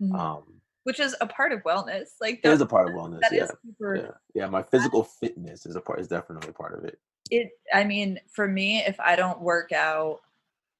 [0.00, 0.14] Mm-hmm.
[0.14, 2.06] Um, Which is a part of wellness.
[2.20, 3.20] Like it is a part of wellness.
[3.20, 3.46] That yeah.
[3.62, 4.46] Super, yeah, yeah.
[4.46, 6.00] My physical fitness is a part.
[6.00, 6.98] Is definitely a part of it.
[7.30, 7.50] It.
[7.74, 10.20] I mean, for me, if I don't work out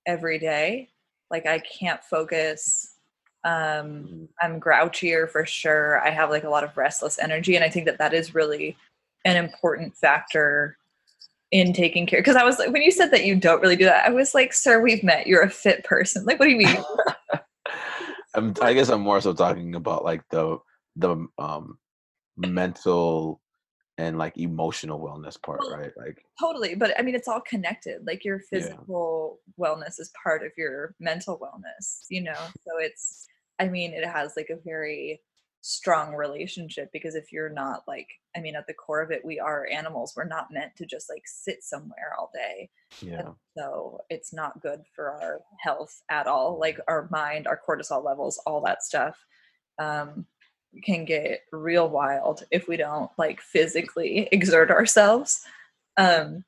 [0.06, 0.88] every day,
[1.30, 2.94] like I can't focus
[3.44, 4.24] um mm-hmm.
[4.42, 7.86] i'm grouchier for sure i have like a lot of restless energy and i think
[7.86, 8.76] that that is really
[9.24, 10.76] an important factor
[11.52, 13.84] in taking care because i was like when you said that you don't really do
[13.84, 16.58] that i was like sir we've met you're a fit person like what do you
[16.58, 16.76] mean
[18.38, 20.58] I'm, i guess i'm more so talking about like the
[20.96, 21.78] the um
[22.36, 23.40] mental
[23.98, 28.06] and like emotional wellness part well, right like totally but i mean it's all connected
[28.06, 29.66] like your physical yeah.
[29.66, 33.26] wellness is part of your mental wellness you know so it's
[33.58, 35.20] i mean it has like a very
[35.60, 39.40] strong relationship because if you're not like i mean at the core of it we
[39.40, 43.18] are animals we're not meant to just like sit somewhere all day yeah.
[43.18, 48.04] and so it's not good for our health at all like our mind our cortisol
[48.04, 49.16] levels all that stuff
[49.80, 50.24] um
[50.84, 55.44] can get real wild if we don't like physically exert ourselves
[55.96, 56.44] um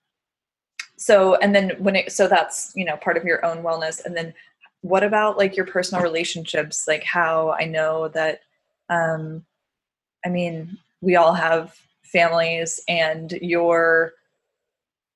[0.96, 4.16] so and then when it so that's you know part of your own wellness and
[4.16, 4.32] then
[4.82, 8.40] what about like your personal relationships like how i know that
[8.91, 9.45] um,
[10.24, 11.74] I mean, we all have
[12.05, 14.12] families, and your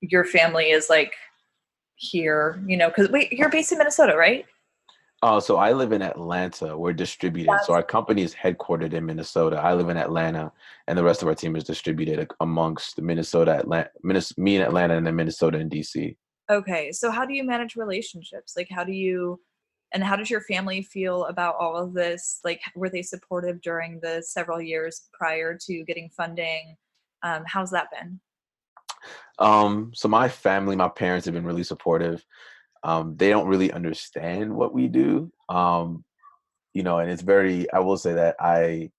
[0.00, 1.12] your family is like
[1.96, 4.46] here, you know, because wait, you're based in Minnesota, right?
[5.22, 6.76] Oh, so I live in Atlanta.
[6.76, 7.48] We're distributed.
[7.48, 9.56] That's- so our company is headquartered in Minnesota.
[9.56, 10.52] I live in Atlanta,
[10.86, 13.90] and the rest of our team is distributed amongst Minnesota, Atlanta,
[14.36, 16.16] me in Atlanta, and then Minnesota and DC.
[16.50, 18.54] Okay, so how do you manage relationships?
[18.54, 19.40] Like, how do you
[19.94, 22.40] and how does your family feel about all of this?
[22.44, 26.76] Like were they supportive during the several years prior to getting funding?
[27.22, 28.20] Um, how's that been?
[29.38, 32.24] Um, so my family my parents have been really supportive.
[32.82, 35.32] Um, they don't really understand what we do.
[35.48, 36.04] Um,
[36.74, 38.90] you know and it's very i will say that i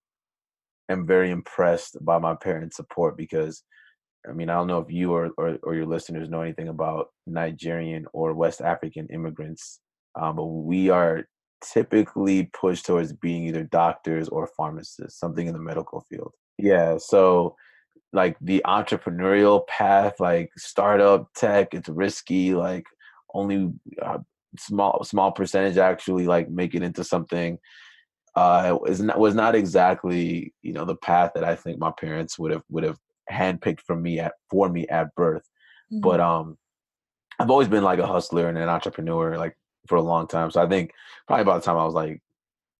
[0.90, 3.64] am very impressed by my parents support because
[4.28, 7.10] I mean, I don't know if you or, or, or, your listeners know anything about
[7.28, 9.82] Nigerian or West African immigrants
[10.16, 11.28] um, but we are
[11.74, 16.32] typically pushed towards being either doctors or pharmacists, something in the medical field.
[16.58, 17.56] Yeah, so
[18.14, 22.54] like the entrepreneurial path, like startup tech, it's risky.
[22.54, 22.86] Like
[23.34, 24.20] only uh,
[24.58, 27.58] small small percentage actually like make it into something.
[28.36, 32.38] Uh, is not was not exactly you know the path that I think my parents
[32.38, 32.98] would have would have
[33.32, 35.48] handpicked for me at for me at birth.
[35.92, 36.02] Mm-hmm.
[36.02, 36.58] But um,
[37.40, 39.38] I've always been like a hustler and an entrepreneur.
[39.38, 39.58] Like
[39.88, 40.52] for a long time.
[40.52, 40.92] So I think
[41.28, 42.22] probably by the time I was like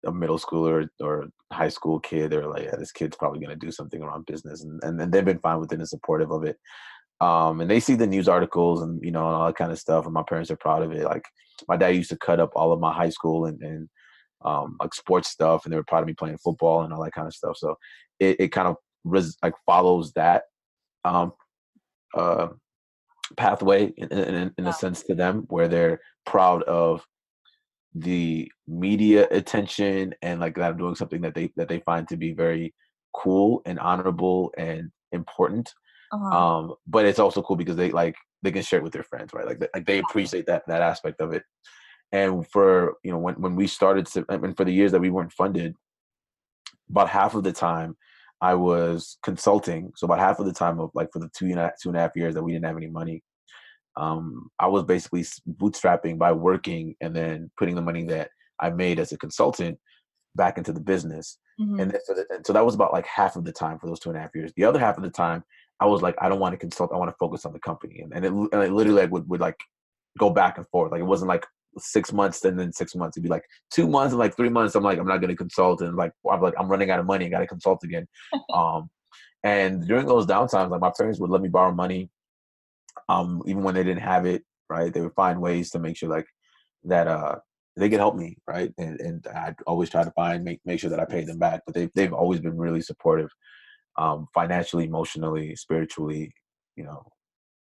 [0.06, 3.58] a middle schooler or high school kid, they were like, yeah, this kid's probably going
[3.58, 4.64] to do something around business.
[4.64, 6.58] And, and, and they've been fine with it and supportive of it.
[7.22, 9.80] Um, and they see the news articles and, you know, and all that kind of
[9.80, 10.06] stuff.
[10.06, 11.06] And my parents are proud of it.
[11.06, 11.24] Like
[11.68, 13.90] my dad used to cut up all of my high school and, and
[14.44, 15.66] um, like sports stuff.
[15.66, 17.58] And they were proud of me playing football and all that kind of stuff.
[17.58, 17.78] So
[18.20, 18.76] it, it kind of
[19.06, 20.44] res- like follows that
[21.06, 21.34] um,
[22.14, 22.50] uh,
[23.38, 27.06] pathway in, in, in a sense to them where they're proud of
[27.94, 32.18] the media attention and like that I'm doing something that they that they find to
[32.18, 32.74] be very
[33.14, 35.74] cool and honorable and important.
[36.12, 36.26] Uh-huh.
[36.38, 39.34] Um, but it's also cool because they like they can share it with their friends,
[39.34, 39.46] right?
[39.46, 41.44] Like they, like they appreciate that that aspect of it.
[42.12, 45.10] And for you know when when we started to, and for the years that we
[45.10, 45.74] weren't funded,
[46.90, 47.96] about half of the time
[48.42, 49.92] I was consulting.
[49.96, 51.98] So about half of the time of like for the two and a, two and
[51.98, 53.24] a half years that we didn't have any money,
[53.98, 58.30] um, I was basically bootstrapping by working and then putting the money that
[58.60, 59.78] I made as a consultant
[60.36, 61.38] back into the business.
[61.60, 61.82] Mhm.
[61.82, 63.88] And, then so that, and so that was about like half of the time for
[63.88, 64.52] those two and a half years.
[64.56, 65.44] The other half of the time,
[65.80, 66.92] I was like, I don't want to consult.
[66.94, 68.00] I want to focus on the company.
[68.00, 69.58] And, and, it, and it literally like, would, would like
[70.18, 70.92] go back and forth.
[70.92, 71.46] Like it wasn't like
[71.78, 73.18] six months and then six months.
[73.18, 74.76] It'd be like two months and like three months.
[74.76, 75.82] I'm like, I'm not going to consult.
[75.82, 77.26] And like, I'm like, I'm running out of money.
[77.26, 78.08] I got to consult again.
[78.54, 78.90] um,
[79.44, 82.10] and during those downtimes, like my parents would let me borrow money.
[83.08, 84.94] Um, even when they didn't have it, right?
[84.94, 86.28] They would find ways to make sure like
[86.86, 87.36] that, uh,
[87.78, 88.72] they could help me, right?
[88.78, 91.62] And, and I'd always try to find make make sure that I paid them back.
[91.66, 93.30] But they've they've always been really supportive,
[93.98, 96.34] um, financially, emotionally, spiritually,
[96.76, 97.06] you know,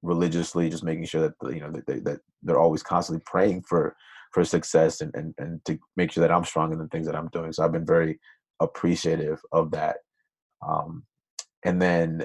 [0.02, 3.96] religiously, just making sure that you know that they, that they're always constantly praying for
[4.32, 7.16] for success and, and and to make sure that I'm strong in the things that
[7.16, 7.52] I'm doing.
[7.52, 8.18] So I've been very
[8.60, 9.96] appreciative of that.
[10.66, 11.04] Um,
[11.64, 12.24] and then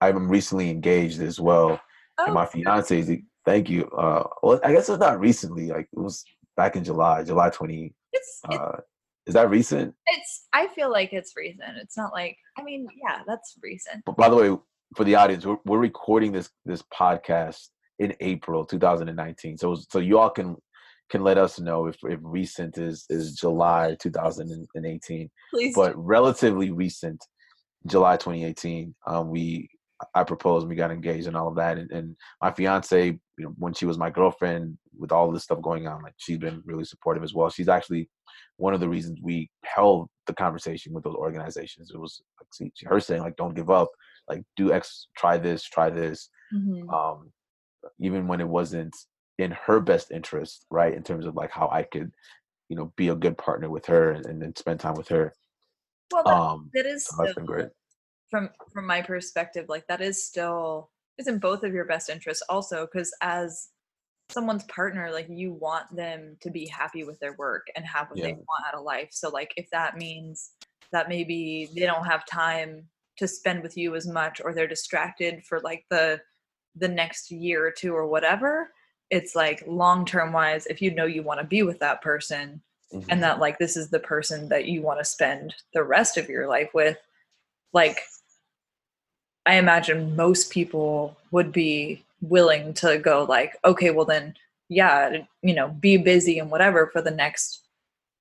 [0.00, 1.80] I'm recently engaged as well,
[2.18, 3.22] Oh, and my fiance.
[3.44, 3.86] Thank you.
[3.90, 5.68] Uh, well, I guess it's not recently.
[5.68, 6.24] Like it was
[6.56, 7.92] back in July, July 20.
[8.12, 8.80] it's, it's Uh,
[9.26, 9.94] is that recent?
[10.06, 11.76] it's I feel like it's recent.
[11.80, 14.04] It's not like I mean, yeah, that's recent.
[14.04, 14.56] But by the way,
[14.96, 19.58] for the audience, we're, we're recording this this podcast in April 2019.
[19.58, 20.56] So so you all can
[21.10, 25.30] can let us know if, if recent is is July 2018.
[25.52, 27.22] Please But relatively recent,
[27.86, 29.68] July 2018, um, we
[30.14, 31.78] I proposed, we got engaged, and all of that.
[31.78, 35.62] And, and my fiance, you know, when she was my girlfriend, with all this stuff
[35.62, 37.50] going on, like she's been really supportive as well.
[37.50, 38.08] She's actually
[38.56, 41.90] one of the reasons we held the conversation with those organizations.
[41.92, 43.90] It was like see, her saying like, "Don't give up,
[44.28, 46.92] like do X, try this, try this." Mhm.
[46.92, 47.32] Um,
[47.98, 48.94] even when it wasn't
[49.38, 50.94] in her best interest, right?
[50.94, 52.12] In terms of like how I could,
[52.68, 55.32] you know, be a good partner with her and, and then spend time with her.
[56.12, 57.68] Well, that, Um, that is so that's been great.
[58.34, 62.42] From from my perspective like that is still is in both of your best interests
[62.48, 63.68] also because as
[64.28, 68.20] someone's partner like you want them to be happy with their work and have what
[68.20, 70.50] they want out of life so like if that means
[70.90, 72.82] that maybe they don't have time
[73.16, 76.20] to spend with you as much or they're distracted for like the
[76.74, 78.72] the next year or two or whatever
[79.10, 82.60] it's like long term wise if you know you want to be with that person
[82.92, 83.06] Mhm.
[83.10, 86.28] and that like this is the person that you want to spend the rest of
[86.28, 86.98] your life with
[87.72, 87.98] like
[89.46, 94.34] i imagine most people would be willing to go like okay well then
[94.68, 97.60] yeah you know be busy and whatever for the next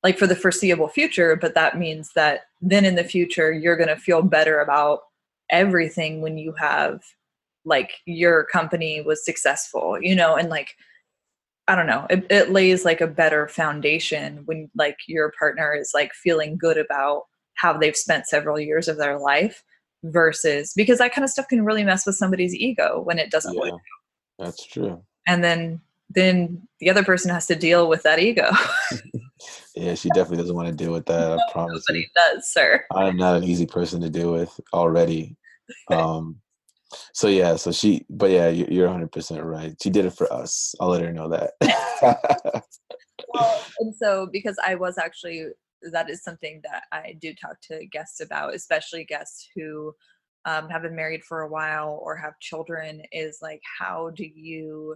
[0.03, 3.87] like for the foreseeable future but that means that then in the future you're going
[3.87, 5.03] to feel better about
[5.49, 7.01] everything when you have
[7.65, 10.75] like your company was successful you know and like
[11.67, 12.05] I don't know.
[12.09, 16.77] It, it lays like a better foundation when like your partner is like feeling good
[16.77, 17.23] about
[17.55, 19.63] how they've spent several years of their life
[20.03, 23.57] versus because that kind of stuff can really mess with somebody's ego when it doesn't
[23.57, 23.79] work.
[24.39, 25.01] That's true.
[25.27, 28.49] And then then the other person has to deal with that ego.
[29.75, 31.31] Yeah, she definitely doesn't want to deal with that.
[31.33, 31.95] I promise you.
[31.95, 32.85] Nobody does, sir.
[32.93, 35.35] I am not an easy person to deal with already.
[35.89, 36.39] Um,
[37.13, 39.75] so yeah, so she, but yeah, you- you're 100 percent right.
[39.81, 40.75] She did it for us.
[40.79, 41.53] I'll let her know that.
[43.33, 45.47] well, and so because I was actually
[45.91, 49.93] that is something that I do talk to guests about, especially guests who
[50.45, 53.01] um, have been married for a while or have children.
[53.11, 54.95] Is like how do you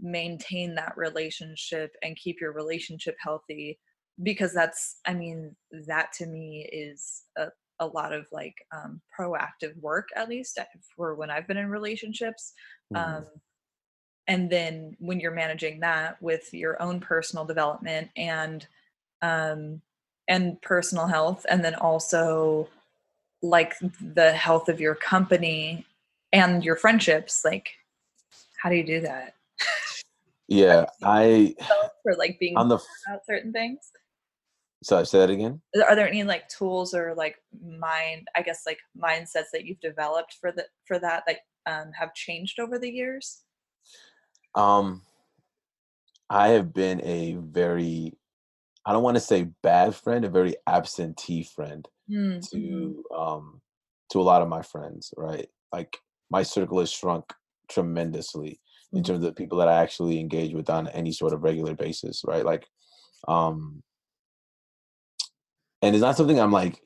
[0.00, 3.78] maintain that relationship and keep your relationship healthy?
[4.22, 5.54] Because that's, I mean,
[5.86, 7.48] that to me is a,
[7.80, 10.64] a lot of like um, proactive work, at least uh,
[10.96, 12.52] for when I've been in relationships.
[12.92, 13.18] Mhm.
[13.18, 13.26] Um,
[14.26, 18.66] and then when you're managing that with your own personal development and
[19.22, 19.80] um,
[20.28, 22.68] and personal health, and then also
[23.42, 23.74] like
[24.14, 25.86] the health of your company
[26.32, 27.70] and your friendships, like
[28.62, 29.34] how do you do that?
[30.48, 31.54] yeah, I
[32.02, 32.78] For like being on the.
[33.06, 33.78] about certain things.
[34.82, 35.60] Sorry, say that again.
[35.88, 40.36] Are there any like tools or like mind, I guess like mindsets that you've developed
[40.40, 43.42] for the for that that um, have changed over the years?
[44.54, 45.02] Um,
[46.30, 48.14] I have been a very,
[48.88, 51.86] I don't want to say bad friend, a very absentee friend.
[52.10, 52.50] Mm, mhm.
[52.50, 53.60] to um
[54.10, 55.98] to a lot of my friends right like
[56.30, 57.24] my circle has shrunk
[57.68, 58.58] tremendously
[58.94, 59.06] in Mhm.
[59.06, 62.22] terms of the people that i actually engage with on any sort of regular basis
[62.26, 62.66] right like
[63.36, 63.82] um
[65.82, 66.80] and it's not something i'm like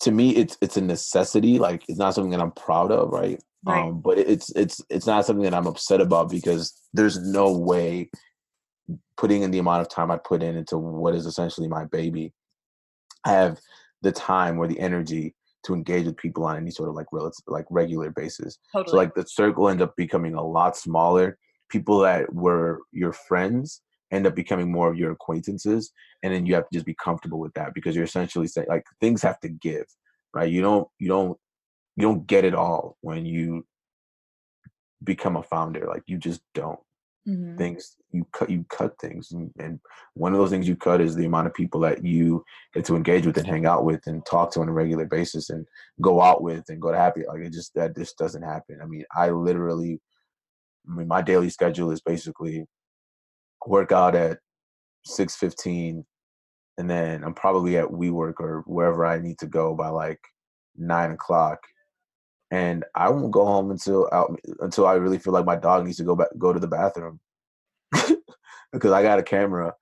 [0.00, 3.38] to me it's it's a necessity like it's not something that i'm proud of right,
[3.64, 3.84] Right.
[3.84, 8.10] um but it's it's it's not something that i'm upset about because there's no way
[9.16, 12.32] putting in the amount of time i put in into what is essentially my baby
[13.24, 13.58] i have
[14.02, 15.34] the time or the energy
[15.64, 18.58] to engage with people on any sort of like relative like regular basis.
[18.72, 18.90] Totally.
[18.90, 21.38] so like the circle ends up becoming a lot smaller.
[21.70, 25.90] People that were your friends end up becoming more of your acquaintances
[26.22, 28.84] and then you have to just be comfortable with that because you're essentially saying like
[29.00, 29.86] things have to give
[30.34, 30.50] right?
[30.50, 31.38] You don't you don't
[31.96, 33.66] you don't get it all when you
[35.04, 36.78] become a founder like you just don't
[37.26, 37.56] mm-hmm.
[37.56, 39.80] things you cut you cut things and, and,
[40.14, 42.44] one of those things you cut is the amount of people that you
[42.74, 45.48] get to engage with and hang out with and talk to on a regular basis
[45.48, 45.66] and
[46.02, 48.86] go out with and go to happy like it just that just doesn't happen i
[48.86, 49.98] mean i literally
[50.90, 52.66] i mean my daily schedule is basically
[53.66, 54.38] work out at
[55.08, 56.04] 6.15
[56.76, 60.20] and then i'm probably at WeWork or wherever i need to go by like
[60.76, 61.60] nine o'clock
[62.52, 65.96] and I won't go home until out until I really feel like my dog needs
[65.96, 67.18] to go back go to the bathroom
[68.72, 69.74] because I got a camera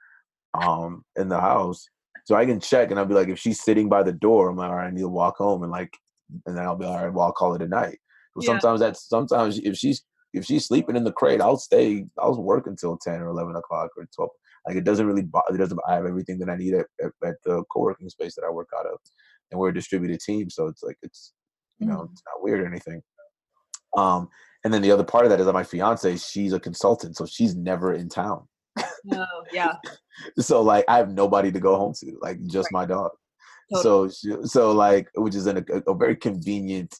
[0.55, 1.87] um in the house
[2.25, 4.57] so I can check and I'll be like if she's sitting by the door I'm
[4.57, 5.93] like all right I need to walk home and like
[6.47, 7.99] and then I'll be all right well I'll call it a night.
[8.35, 8.53] But yeah.
[8.53, 10.03] sometimes that's sometimes if she's
[10.33, 13.91] if she's sleeping in the crate I'll stay I'll work until ten or eleven o'clock
[13.97, 14.31] or twelve.
[14.67, 15.55] Like it doesn't really bother.
[15.55, 15.81] It doesn't.
[15.89, 18.69] I have everything that I need at, at, at the co-working space that I work
[18.79, 18.99] out of,
[19.51, 20.51] and we're a distributed team.
[20.51, 21.33] So it's like it's
[21.81, 22.13] you know, mm.
[22.13, 23.03] it's not weird or anything.
[23.97, 24.29] Um,
[24.65, 27.27] and then the other part of that is that my fiance, she's a consultant, so
[27.27, 28.47] she's never in town.
[29.13, 29.75] Oh, yeah.
[30.39, 32.81] so like I have nobody to go home to, like just right.
[32.81, 33.11] my dog.
[33.73, 34.11] Totally.
[34.11, 36.95] So so like which is an, a, a very convenient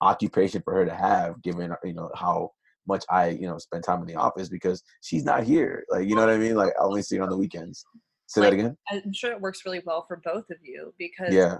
[0.00, 2.50] occupation for her to have, given you know how
[2.86, 5.84] much I you know spend time in the office because she's not here.
[5.90, 6.56] Like you know what I mean?
[6.56, 7.84] Like I only see her on the weekends.
[8.26, 8.76] Say like, that again.
[8.90, 11.58] I'm sure it works really well for both of you because yeah,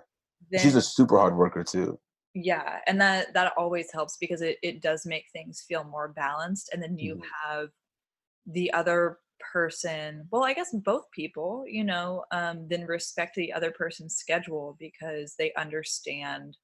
[0.61, 1.99] she's a super hard worker too
[2.35, 6.71] yeah and that that always helps because it, it does make things feel more balanced
[6.73, 7.23] and then you mm.
[7.45, 7.69] have
[8.47, 9.19] the other
[9.53, 14.77] person well i guess both people you know um, then respect the other person's schedule
[14.79, 16.57] because they understand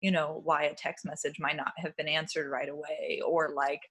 [0.00, 3.82] you know why a text message might not have been answered right away or like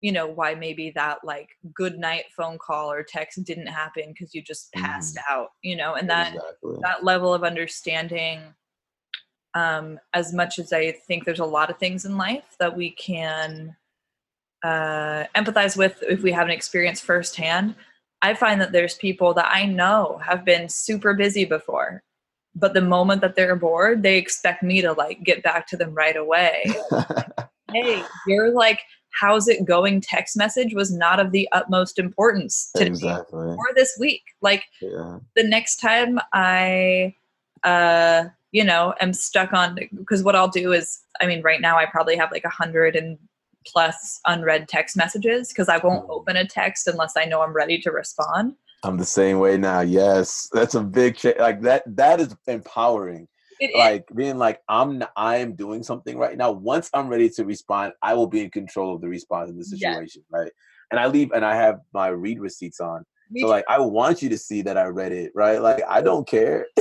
[0.00, 4.34] you know why maybe that like good night phone call or text didn't happen because
[4.34, 5.22] you just passed mm.
[5.30, 6.76] out you know and that exactly.
[6.82, 8.40] that level of understanding
[9.54, 12.90] um, as much as I think there's a lot of things in life that we
[12.90, 13.76] can
[14.64, 17.74] uh, empathize with if we have an experience firsthand,
[18.22, 22.02] I find that there's people that I know have been super busy before,
[22.54, 25.94] but the moment that they're bored, they expect me to like get back to them
[25.94, 26.64] right away.
[27.72, 28.80] hey, you're like,
[29.20, 33.46] how's it going text message was not of the utmost importance to exactly.
[33.46, 34.22] me or this week.
[34.42, 35.18] Like yeah.
[35.36, 37.14] the next time I
[37.64, 41.76] uh you know am stuck on because what i'll do is i mean right now
[41.76, 43.18] i probably have like a hundred and
[43.66, 46.10] plus unread text messages because i won't mm.
[46.10, 49.80] open a text unless i know i'm ready to respond i'm the same way now
[49.80, 53.26] yes that's a big ch- like that that is empowering
[53.60, 54.16] it like is.
[54.16, 58.14] being like i'm i am doing something right now once i'm ready to respond i
[58.14, 60.40] will be in control of the response in the situation yes.
[60.40, 60.52] right
[60.90, 63.50] and i leave and i have my read receipts on Me so too.
[63.50, 66.66] like i want you to see that i read it right like i don't care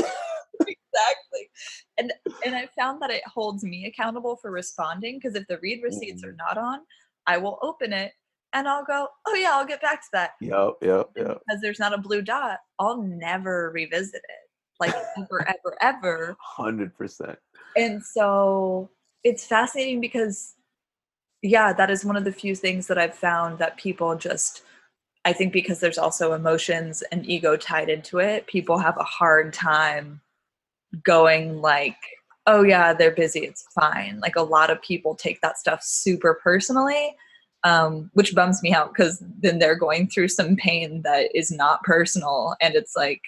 [0.97, 1.49] exactly.
[1.97, 2.13] And
[2.45, 6.21] and I found that it holds me accountable for responding because if the read receipts
[6.21, 6.31] mm-hmm.
[6.31, 6.79] are not on,
[7.25, 8.13] I will open it
[8.53, 10.31] and I'll go, oh yeah, I'll get back to that.
[10.41, 11.41] Yep, yep, yep.
[11.45, 14.49] Because there's not a blue dot, I'll never revisit it.
[14.79, 16.37] Like ever, ever, ever.
[16.39, 17.37] Hundred percent.
[17.75, 18.89] And so
[19.23, 20.53] it's fascinating because
[21.41, 24.63] yeah, that is one of the few things that I've found that people just
[25.25, 29.51] I think because there's also emotions and ego tied into it, people have a hard
[29.51, 30.21] time
[31.03, 31.97] going like
[32.45, 34.19] oh yeah they're busy it's fine.
[34.19, 37.15] Like a lot of people take that stuff super personally
[37.63, 41.83] um, which bums me out because then they're going through some pain that is not
[41.83, 43.21] personal and it's like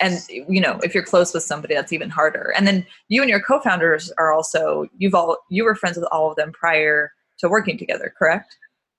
[0.00, 2.52] and you know if you're close with somebody that's even harder.
[2.56, 6.30] And then you and your co-founders are also you've all you were friends with all
[6.30, 8.56] of them prior to working together correct?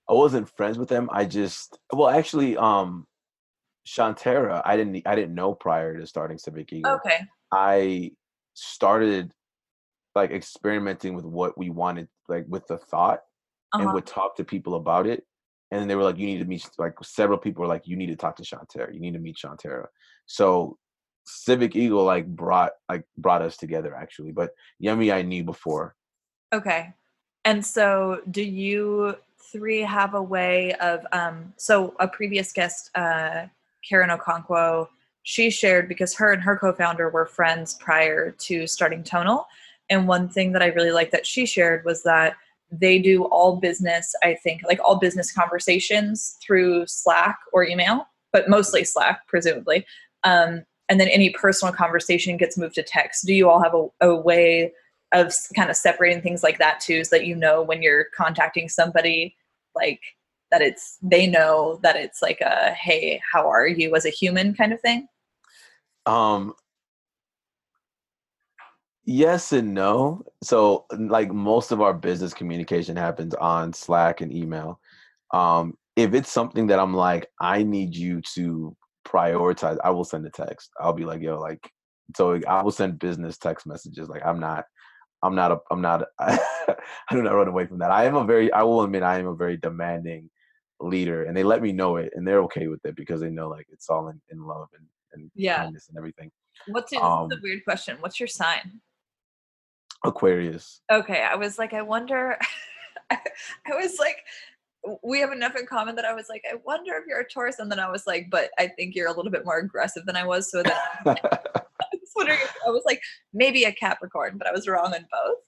[0.08, 3.06] I wasn't friends with them i just well actually um
[3.86, 6.92] shantara i didn't i didn't know prior to starting civic eagle.
[6.92, 7.20] Okay
[7.52, 8.12] I
[8.54, 9.32] started
[10.14, 13.20] like experimenting with what we wanted, like with the thought,
[13.72, 13.82] uh-huh.
[13.82, 15.24] and would talk to people about it.
[15.70, 18.08] And they were like, "You need to meet." Like several people were like, "You need
[18.08, 18.92] to talk to Shantara.
[18.92, 19.86] You need to meet Shantara."
[20.26, 20.78] So
[21.24, 25.94] Civic Eagle like brought like brought us together actually, but Yummy I knew before.
[26.52, 26.92] Okay,
[27.44, 29.16] and so do you
[29.50, 31.54] three have a way of um?
[31.56, 33.46] So a previous guest, uh,
[33.88, 34.88] Karen Okonkwo
[35.22, 39.44] she shared because her and her co-founder were friends prior to starting TONL.
[39.90, 42.36] And one thing that I really liked that she shared was that
[42.70, 48.48] they do all business, I think, like all business conversations through Slack or email, but
[48.48, 49.84] mostly Slack, presumably.
[50.24, 53.26] Um, and then any personal conversation gets moved to text.
[53.26, 54.72] Do you all have a, a way
[55.12, 58.68] of kind of separating things like that too, so that you know when you're contacting
[58.68, 59.36] somebody,
[59.74, 60.00] like
[60.52, 63.96] that it's they know that it's like a hey how are you?
[63.96, 65.08] as a human kind of thing?
[66.06, 66.54] Um
[69.04, 70.22] yes and no.
[70.44, 74.78] So like most of our business communication happens on slack and email.
[75.32, 78.74] Um if it's something that i'm like i need you to
[79.06, 80.70] prioritize i will send a text.
[80.80, 81.70] I'll be like yo like
[82.16, 84.64] so i will send business text messages like i'm not
[85.22, 87.90] i'm not a i'm not a, i do not run away from that.
[87.90, 90.30] I am a very i will admit i am a very demanding
[90.82, 93.48] leader and they let me know it and they're okay with it because they know
[93.48, 96.30] like it's all in, in love and, and yeah kindness and everything
[96.68, 98.80] what's your, um, this is a um weird question what's your sign
[100.04, 102.36] aquarius okay i was like i wonder
[103.10, 103.18] I,
[103.66, 104.18] I was like
[105.02, 107.58] we have enough in common that I was like, I wonder if you're a Taurus.
[107.58, 110.16] And then I was like, but I think you're a little bit more aggressive than
[110.16, 110.50] I was.
[110.50, 110.76] So that
[111.06, 113.00] I was wondering, I was like,
[113.32, 115.38] maybe a Capricorn, but I was wrong on both.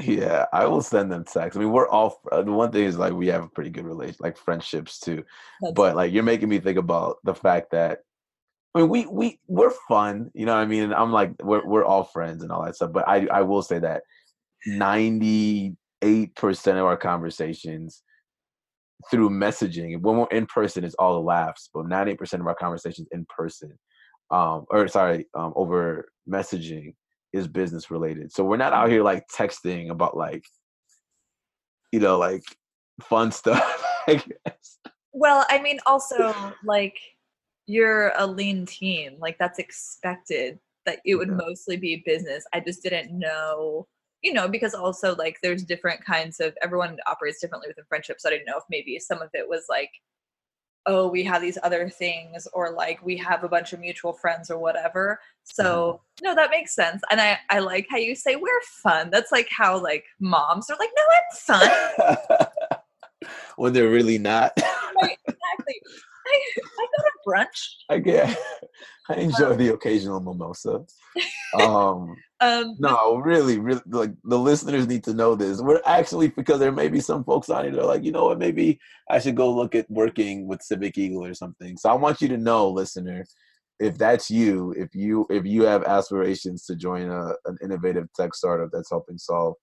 [0.00, 1.56] Yeah, I will send them texts.
[1.56, 3.84] I mean, we're all uh, the one thing is like we have a pretty good
[3.84, 5.24] relation, like friendships too.
[5.60, 8.00] That's but like you're making me think about the fact that
[8.74, 10.84] I mean, we we we're fun, you know what I mean?
[10.84, 12.92] And I'm like, we're we're all friends and all that stuff.
[12.92, 14.02] But I I will say that
[14.66, 18.02] ninety eight percent of our conversations
[19.10, 21.68] through messaging, when we're in person, it's all the laughs.
[21.72, 23.78] But ninety eight percent of our conversations in person,
[24.30, 26.94] um, or sorry, um, over messaging
[27.32, 28.32] is business related.
[28.32, 30.44] So we're not out here like texting about like,
[31.90, 32.42] you know, like
[33.02, 33.84] fun stuff.
[35.12, 36.34] well, I mean, also
[36.64, 36.98] like
[37.66, 39.16] you're a lean team.
[39.18, 41.34] Like that's expected that it would yeah.
[41.34, 42.44] mostly be business.
[42.52, 43.86] I just didn't know,
[44.22, 48.22] you know, because also like there's different kinds of everyone operates differently within friendships.
[48.22, 49.90] So I didn't know if maybe some of it was like
[50.86, 54.50] oh we have these other things or like we have a bunch of mutual friends
[54.50, 55.20] or whatever.
[55.44, 56.26] So mm-hmm.
[56.26, 57.02] no that makes sense.
[57.10, 59.10] And i i like how you say we're fun.
[59.10, 61.68] That's like how like moms are like no i'm
[62.38, 62.46] fun.
[63.56, 64.52] When they're really not.
[65.00, 65.80] Right, exactly.
[66.26, 68.36] I, I go to brunch i get
[69.10, 70.84] i enjoy um, the occasional mimosa
[71.60, 75.60] um um, no, really, really, like the listeners need to know this.
[75.60, 78.24] We're actually because there may be some folks on here that are like, you know
[78.24, 81.76] what, maybe I should go look at working with Civic Eagle or something.
[81.76, 83.24] So I want you to know, listener,
[83.78, 88.34] if that's you, if you if you have aspirations to join a, an innovative tech
[88.34, 89.54] startup that's helping solve,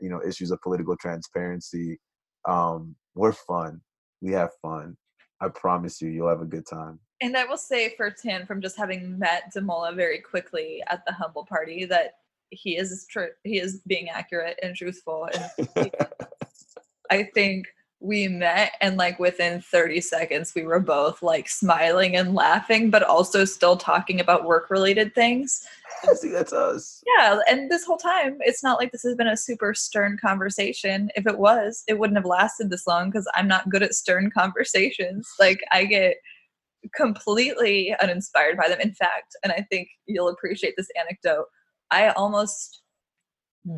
[0.00, 2.00] you know, issues of political transparency,
[2.48, 3.80] um, we're fun.
[4.20, 4.96] We have fun.
[5.40, 6.98] I promise you, you'll have a good time.
[7.20, 11.12] And I will say for Tin, from just having met Damola very quickly at the
[11.12, 12.18] humble party, that
[12.50, 13.30] he is true.
[13.44, 15.28] He is being accurate and truthful.
[15.32, 15.90] And
[17.10, 17.66] I think
[18.00, 23.02] we met, and like within 30 seconds, we were both like smiling and laughing, but
[23.02, 25.66] also still talking about work related things.
[26.14, 27.02] See, that's us.
[27.06, 31.08] Yeah, and this whole time, it's not like this has been a super stern conversation.
[31.16, 34.30] If it was, it wouldn't have lasted this long because I'm not good at stern
[34.30, 35.26] conversations.
[35.40, 36.16] Like I get
[36.94, 38.80] completely uninspired by them.
[38.80, 41.46] In fact, and I think you'll appreciate this anecdote,
[41.90, 42.82] I almost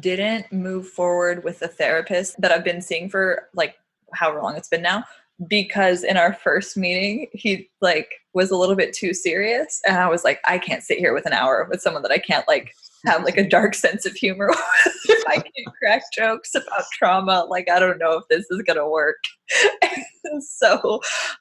[0.01, 3.75] didn't move forward with the therapist that I've been seeing for like
[4.15, 5.05] however long it's been now
[5.49, 10.09] because in our first meeting he like was a little bit too serious and I
[10.09, 12.73] was like I can't sit here with an hour with someone that I can't like
[13.07, 14.51] have like a dark sense of humor
[15.05, 18.89] if I can't crack jokes about trauma like I don't know if this is to
[18.89, 19.17] work.
[20.41, 21.01] So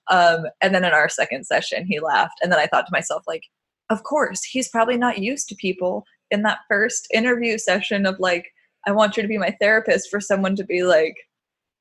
[0.10, 3.24] um and then in our second session he laughed and then I thought to myself
[3.28, 3.44] like
[3.90, 8.52] of course he's probably not used to people in that first interview session of like
[8.86, 11.16] i want you to be my therapist for someone to be like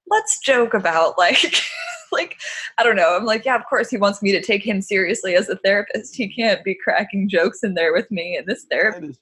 [0.08, 1.54] let's joke about like
[2.12, 2.38] like
[2.78, 3.16] i don't know.
[3.16, 6.14] I'm like yeah of course he wants me to take him seriously as a therapist.
[6.14, 9.16] He can't be cracking jokes in there with me in this therapy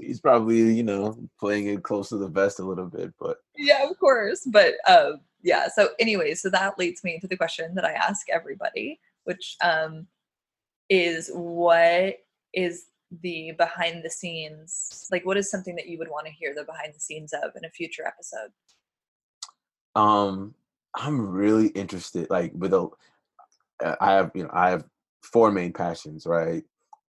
[0.00, 3.88] he's probably you know playing it close to the vest a little bit but yeah
[3.88, 4.46] of course.
[4.50, 8.28] But um yeah so anyway so that leads me to the question that i ask
[8.30, 10.06] everybody which um
[10.88, 12.16] is what
[12.52, 12.86] is
[13.22, 16.64] the behind the scenes like what is something that you would want to hear the
[16.64, 18.50] behind the scenes of in a future episode
[19.96, 20.54] um
[20.96, 22.88] i'm really interested like with a
[24.00, 24.84] i have you know i have
[25.24, 26.62] four main passions right?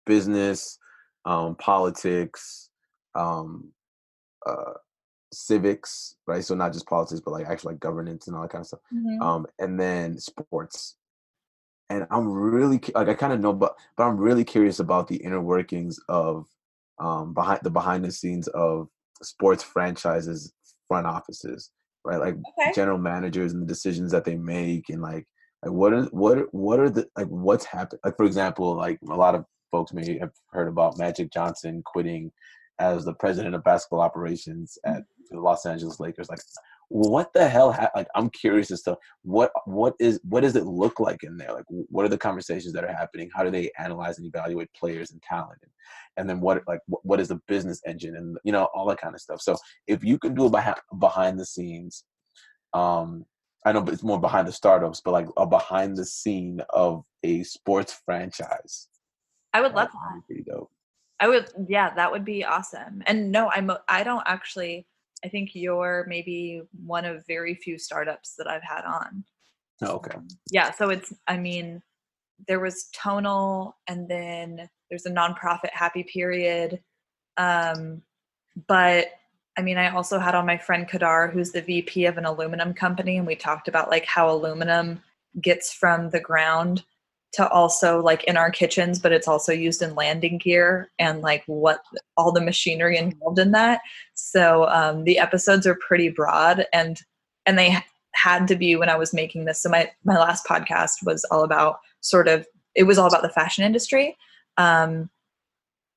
[0.05, 0.77] Business
[1.25, 2.69] um politics
[3.15, 3.71] um
[4.45, 4.73] uh
[5.31, 6.43] civics right?
[6.43, 8.79] So not just politics but like actually like governance and all that kind of stuff
[8.93, 9.21] mm-hmm.
[9.21, 10.95] um and then sports.
[11.89, 15.17] And I'm really like I kind of know, but but I'm really curious about the
[15.17, 16.47] inner workings of
[16.99, 18.87] um, behind the behind the scenes of
[19.21, 20.53] sports franchises
[20.87, 21.71] front offices,
[22.05, 22.19] right?
[22.19, 22.71] Like okay.
[22.75, 25.25] general managers and the decisions that they make, and like
[25.63, 28.01] like what are what what are the like what's happened?
[28.03, 32.31] Like for example, like a lot of folks may have heard about Magic Johnson quitting
[32.79, 35.35] as the president of basketball operations at mm-hmm.
[35.35, 36.29] the Los Angeles Lakers.
[36.29, 36.39] Like,
[36.89, 40.65] what the hell ha- like i'm curious as to what what is what does it
[40.65, 41.53] look like in there?
[41.53, 43.29] Like what are the conversations that are happening?
[43.33, 45.59] How do they analyze and evaluate players and talent?
[45.61, 45.71] And,
[46.17, 49.15] and then what like what is the business engine and you know all that kind
[49.15, 49.41] of stuff.
[49.41, 49.55] So
[49.87, 52.03] if you can do it behind behind the scenes
[52.73, 53.23] um
[53.65, 57.03] i know but it's more behind the startups but like a behind the scene of
[57.23, 58.87] a sports franchise
[59.53, 60.21] i would love that.
[60.27, 60.71] pretty dope.
[61.19, 63.03] I would yeah that would be awesome.
[63.05, 64.87] And no i'm i don't actually
[65.23, 69.23] I think you're maybe one of very few startups that I've had on.
[69.81, 70.17] Oh, okay.
[70.51, 70.71] Yeah.
[70.71, 71.81] So it's, I mean,
[72.47, 76.81] there was TONL and then there's a nonprofit Happy Period.
[77.37, 78.01] Um,
[78.67, 79.07] but
[79.57, 82.73] I mean, I also had on my friend Kadar, who's the VP of an aluminum
[82.73, 85.01] company, and we talked about like how aluminum
[85.41, 86.83] gets from the ground
[87.33, 91.43] to also like in our kitchens, but it's also used in landing gear and like
[91.47, 91.79] what
[92.15, 93.81] all the machinery involved in that.
[94.13, 96.99] So um, the episodes are pretty broad and
[97.45, 97.77] and they
[98.15, 99.61] had to be when I was making this.
[99.61, 102.45] So my my last podcast was all about sort of
[102.75, 104.15] it was all about the fashion industry.
[104.57, 105.09] Um,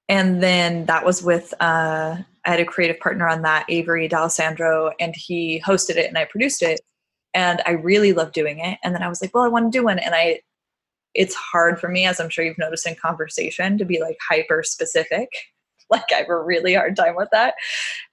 [0.08, 4.92] and then that was with uh, I had a creative partner on that, Avery D'Alessandro,
[5.00, 6.80] and he hosted it and I produced it.
[7.34, 8.78] And I really loved doing it.
[8.82, 9.98] And then I was like, well, I want to do one.
[9.98, 10.40] And I
[11.16, 14.62] it's hard for me, as I'm sure you've noticed in conversation, to be like hyper
[14.62, 15.28] specific.
[15.88, 17.54] Like I have a really hard time with that.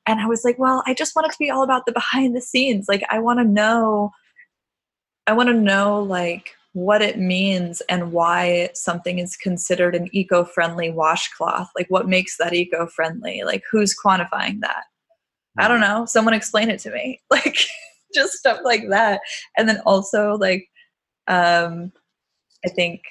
[0.06, 2.36] And I was like, well, I just want it to be all about the behind
[2.36, 2.86] the scenes.
[2.88, 4.12] Like I want to know,
[5.26, 10.92] I want to know like what it means and why something is considered an eco-friendly
[10.92, 11.72] washcloth.
[11.76, 13.42] Like what makes that eco-friendly?
[13.44, 14.84] Like who's quantifying that?
[15.58, 16.06] I don't know.
[16.06, 17.22] Someone explain it to me.
[17.32, 17.58] Like
[18.14, 19.22] just stuff like that.
[19.58, 20.68] And then also like
[21.28, 21.92] um
[22.66, 23.04] I think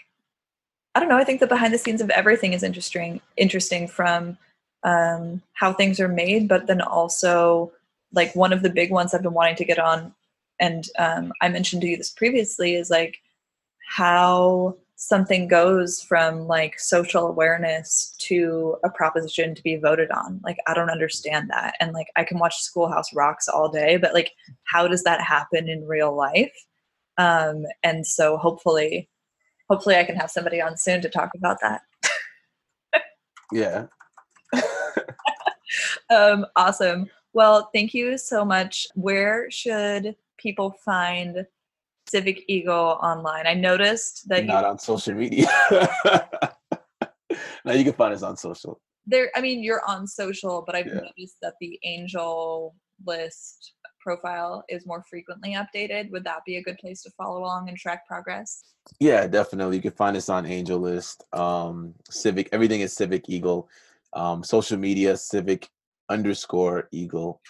[0.94, 1.16] I don't know.
[1.16, 3.20] I think the behind the scenes of everything is interesting.
[3.36, 4.36] Interesting from
[4.84, 7.72] um, how things are made, but then also
[8.12, 10.14] like one of the big ones I've been wanting to get on,
[10.60, 13.18] and um, I mentioned to you this previously, is like
[13.88, 20.40] how something goes from like social awareness to a proposition to be voted on.
[20.44, 24.12] Like I don't understand that, and like I can watch Schoolhouse Rocks all day, but
[24.12, 24.32] like
[24.64, 26.52] how does that happen in real life?
[27.18, 29.08] Um, and so hopefully
[29.68, 31.82] hopefully I can have somebody on soon to talk about that.
[33.52, 33.86] yeah.
[36.10, 37.08] um, awesome.
[37.32, 38.86] Well, thank you so much.
[38.94, 41.46] Where should people find
[42.08, 43.46] Civic Eagle online?
[43.46, 45.48] I noticed that not you, on social media.
[47.64, 48.80] now you can find us on social.
[49.06, 50.94] There, I mean, you're on social, but I've yeah.
[50.94, 52.74] noticed that the Angel
[53.04, 53.72] list
[54.02, 56.10] profile is more frequently updated.
[56.10, 58.62] Would that be a good place to follow along and track progress?
[59.00, 59.76] Yeah, definitely.
[59.76, 62.48] You can find us on AngelList, um, Civic.
[62.52, 63.68] Everything is Civic Eagle.
[64.12, 65.68] Um, social media, Civic
[66.08, 67.40] underscore Eagle.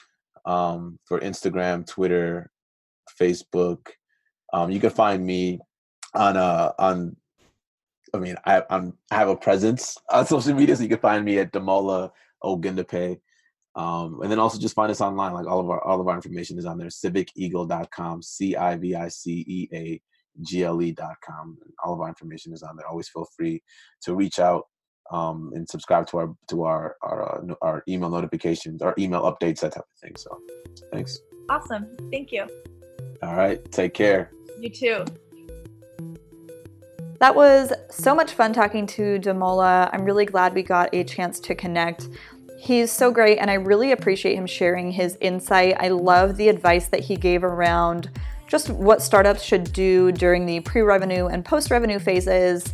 [0.45, 2.51] Um, for Instagram, Twitter,
[3.21, 3.89] Facebook.
[4.53, 5.61] Um, you can find me
[6.15, 7.17] on uh on.
[8.15, 11.25] I mean, I, I'm I have a presence on social media, so you can find
[11.25, 12.11] me at Damola
[12.45, 13.21] Ogundipe.
[13.75, 15.33] Um, and then also just find us online.
[15.33, 16.89] Like all of our all of our information is on there.
[16.89, 20.01] Civiceagle.com, C I V I C E A
[20.41, 21.59] gle.com.
[21.85, 22.87] All of our information is on there.
[22.87, 23.63] Always feel free
[24.03, 24.65] to reach out
[25.11, 29.61] um, and subscribe to our to our our, uh, our email notifications, our email updates,
[29.61, 30.17] that type of thing.
[30.17, 30.39] So,
[30.93, 31.19] thanks.
[31.49, 31.87] Awesome.
[32.11, 32.47] Thank you.
[33.23, 33.61] All right.
[33.73, 34.33] Take care.
[34.59, 35.05] You too.
[37.19, 39.89] That was so much fun talking to Damola.
[39.93, 42.09] I'm really glad we got a chance to connect.
[42.63, 45.75] He's so great, and I really appreciate him sharing his insight.
[45.81, 48.09] I love the advice that he gave around
[48.47, 52.73] just what startups should do during the pre revenue and post revenue phases.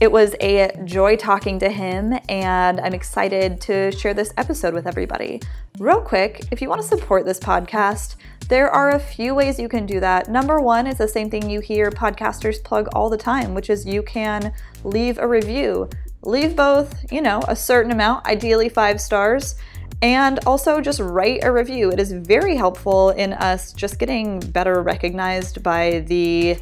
[0.00, 4.88] It was a joy talking to him, and I'm excited to share this episode with
[4.88, 5.40] everybody.
[5.78, 8.16] Real quick, if you want to support this podcast,
[8.48, 10.28] there are a few ways you can do that.
[10.28, 13.86] Number one is the same thing you hear podcasters plug all the time, which is
[13.86, 14.52] you can
[14.82, 15.88] leave a review.
[16.22, 19.54] Leave both, you know, a certain amount, ideally five stars
[20.00, 21.90] and also just write a review.
[21.90, 26.56] It is very helpful in us just getting better recognized by the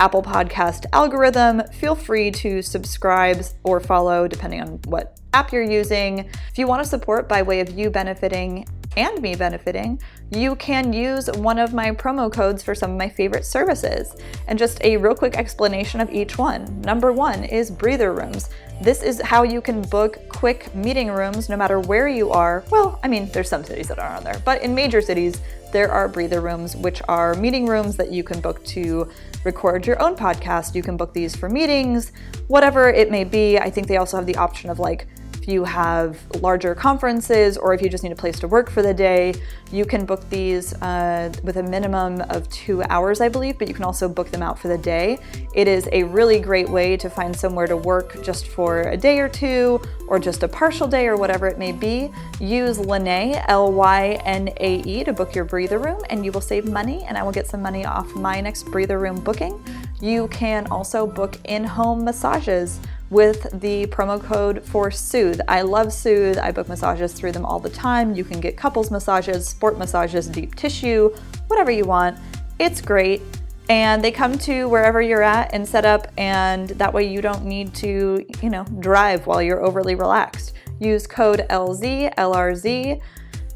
[0.00, 1.62] Apple Podcast algorithm.
[1.74, 6.20] Feel free to subscribe or follow depending on what app you're using.
[6.50, 8.66] If you want to support by way of you benefiting
[8.96, 10.00] and me benefiting,
[10.30, 14.16] you can use one of my promo codes for some of my favorite services.
[14.48, 16.80] And just a real quick explanation of each one.
[16.80, 18.48] Number one is breather rooms.
[18.80, 22.64] This is how you can book quick meeting rooms no matter where you are.
[22.70, 25.40] Well, I mean, there's some cities that aren't on there, but in major cities,
[25.72, 29.08] there are breather rooms, which are meeting rooms that you can book to
[29.44, 30.74] record your own podcast.
[30.74, 32.12] You can book these for meetings,
[32.48, 33.58] whatever it may be.
[33.58, 35.06] I think they also have the option of like
[35.40, 38.82] if you have larger conferences or if you just need a place to work for
[38.82, 39.34] the day,
[39.72, 43.72] you can book these uh, with a minimum of two hours, I believe, but you
[43.72, 45.18] can also book them out for the day.
[45.54, 49.18] It is a really great way to find somewhere to work just for a day
[49.18, 52.10] or two or just a partial day or whatever it may be.
[52.38, 56.40] Use Lynae, L Y N A E, to book your breather room and you will
[56.42, 59.64] save money, and I will get some money off my next breather room booking.
[60.02, 62.78] You can also book in home massages
[63.10, 65.40] with the promo code for Soothe.
[65.48, 66.38] I love Soothe.
[66.38, 68.14] I book massages through them all the time.
[68.14, 71.14] You can get couples massages, sport massages, deep tissue,
[71.48, 72.18] whatever you want.
[72.58, 73.20] It's great.
[73.68, 77.44] And they come to wherever you're at and set up, and that way you don't
[77.44, 80.54] need to, you know, drive while you're overly relaxed.
[80.80, 83.00] Use code LZ, LRZ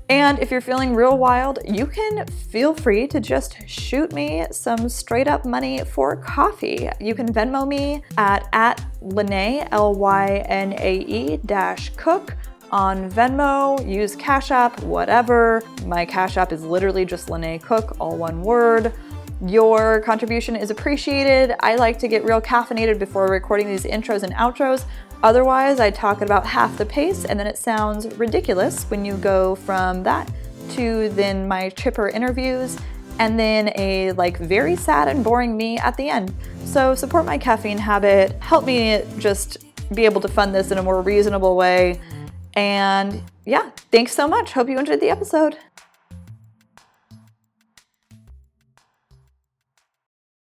[0.08, 4.88] and if you're feeling real wild, you can feel free to just shoot me some
[4.88, 6.90] straight up money for coffee.
[7.00, 12.36] You can Venmo me at, at Lynae, L Y N A E dash cook
[12.70, 15.62] on Venmo, use Cash App, whatever.
[15.86, 18.92] My Cash App is literally just Lynae Cook, all one word.
[19.46, 21.54] Your contribution is appreciated.
[21.60, 24.84] I like to get real caffeinated before recording these intros and outros.
[25.24, 29.16] Otherwise, I talk at about half the pace, and then it sounds ridiculous when you
[29.16, 30.30] go from that
[30.72, 32.76] to then my chipper interviews
[33.18, 36.34] and then a like very sad and boring me at the end.
[36.66, 39.64] So support my caffeine habit, help me just
[39.94, 42.00] be able to fund this in a more reasonable way.
[42.52, 44.52] And yeah, thanks so much.
[44.52, 45.56] Hope you enjoyed the episode.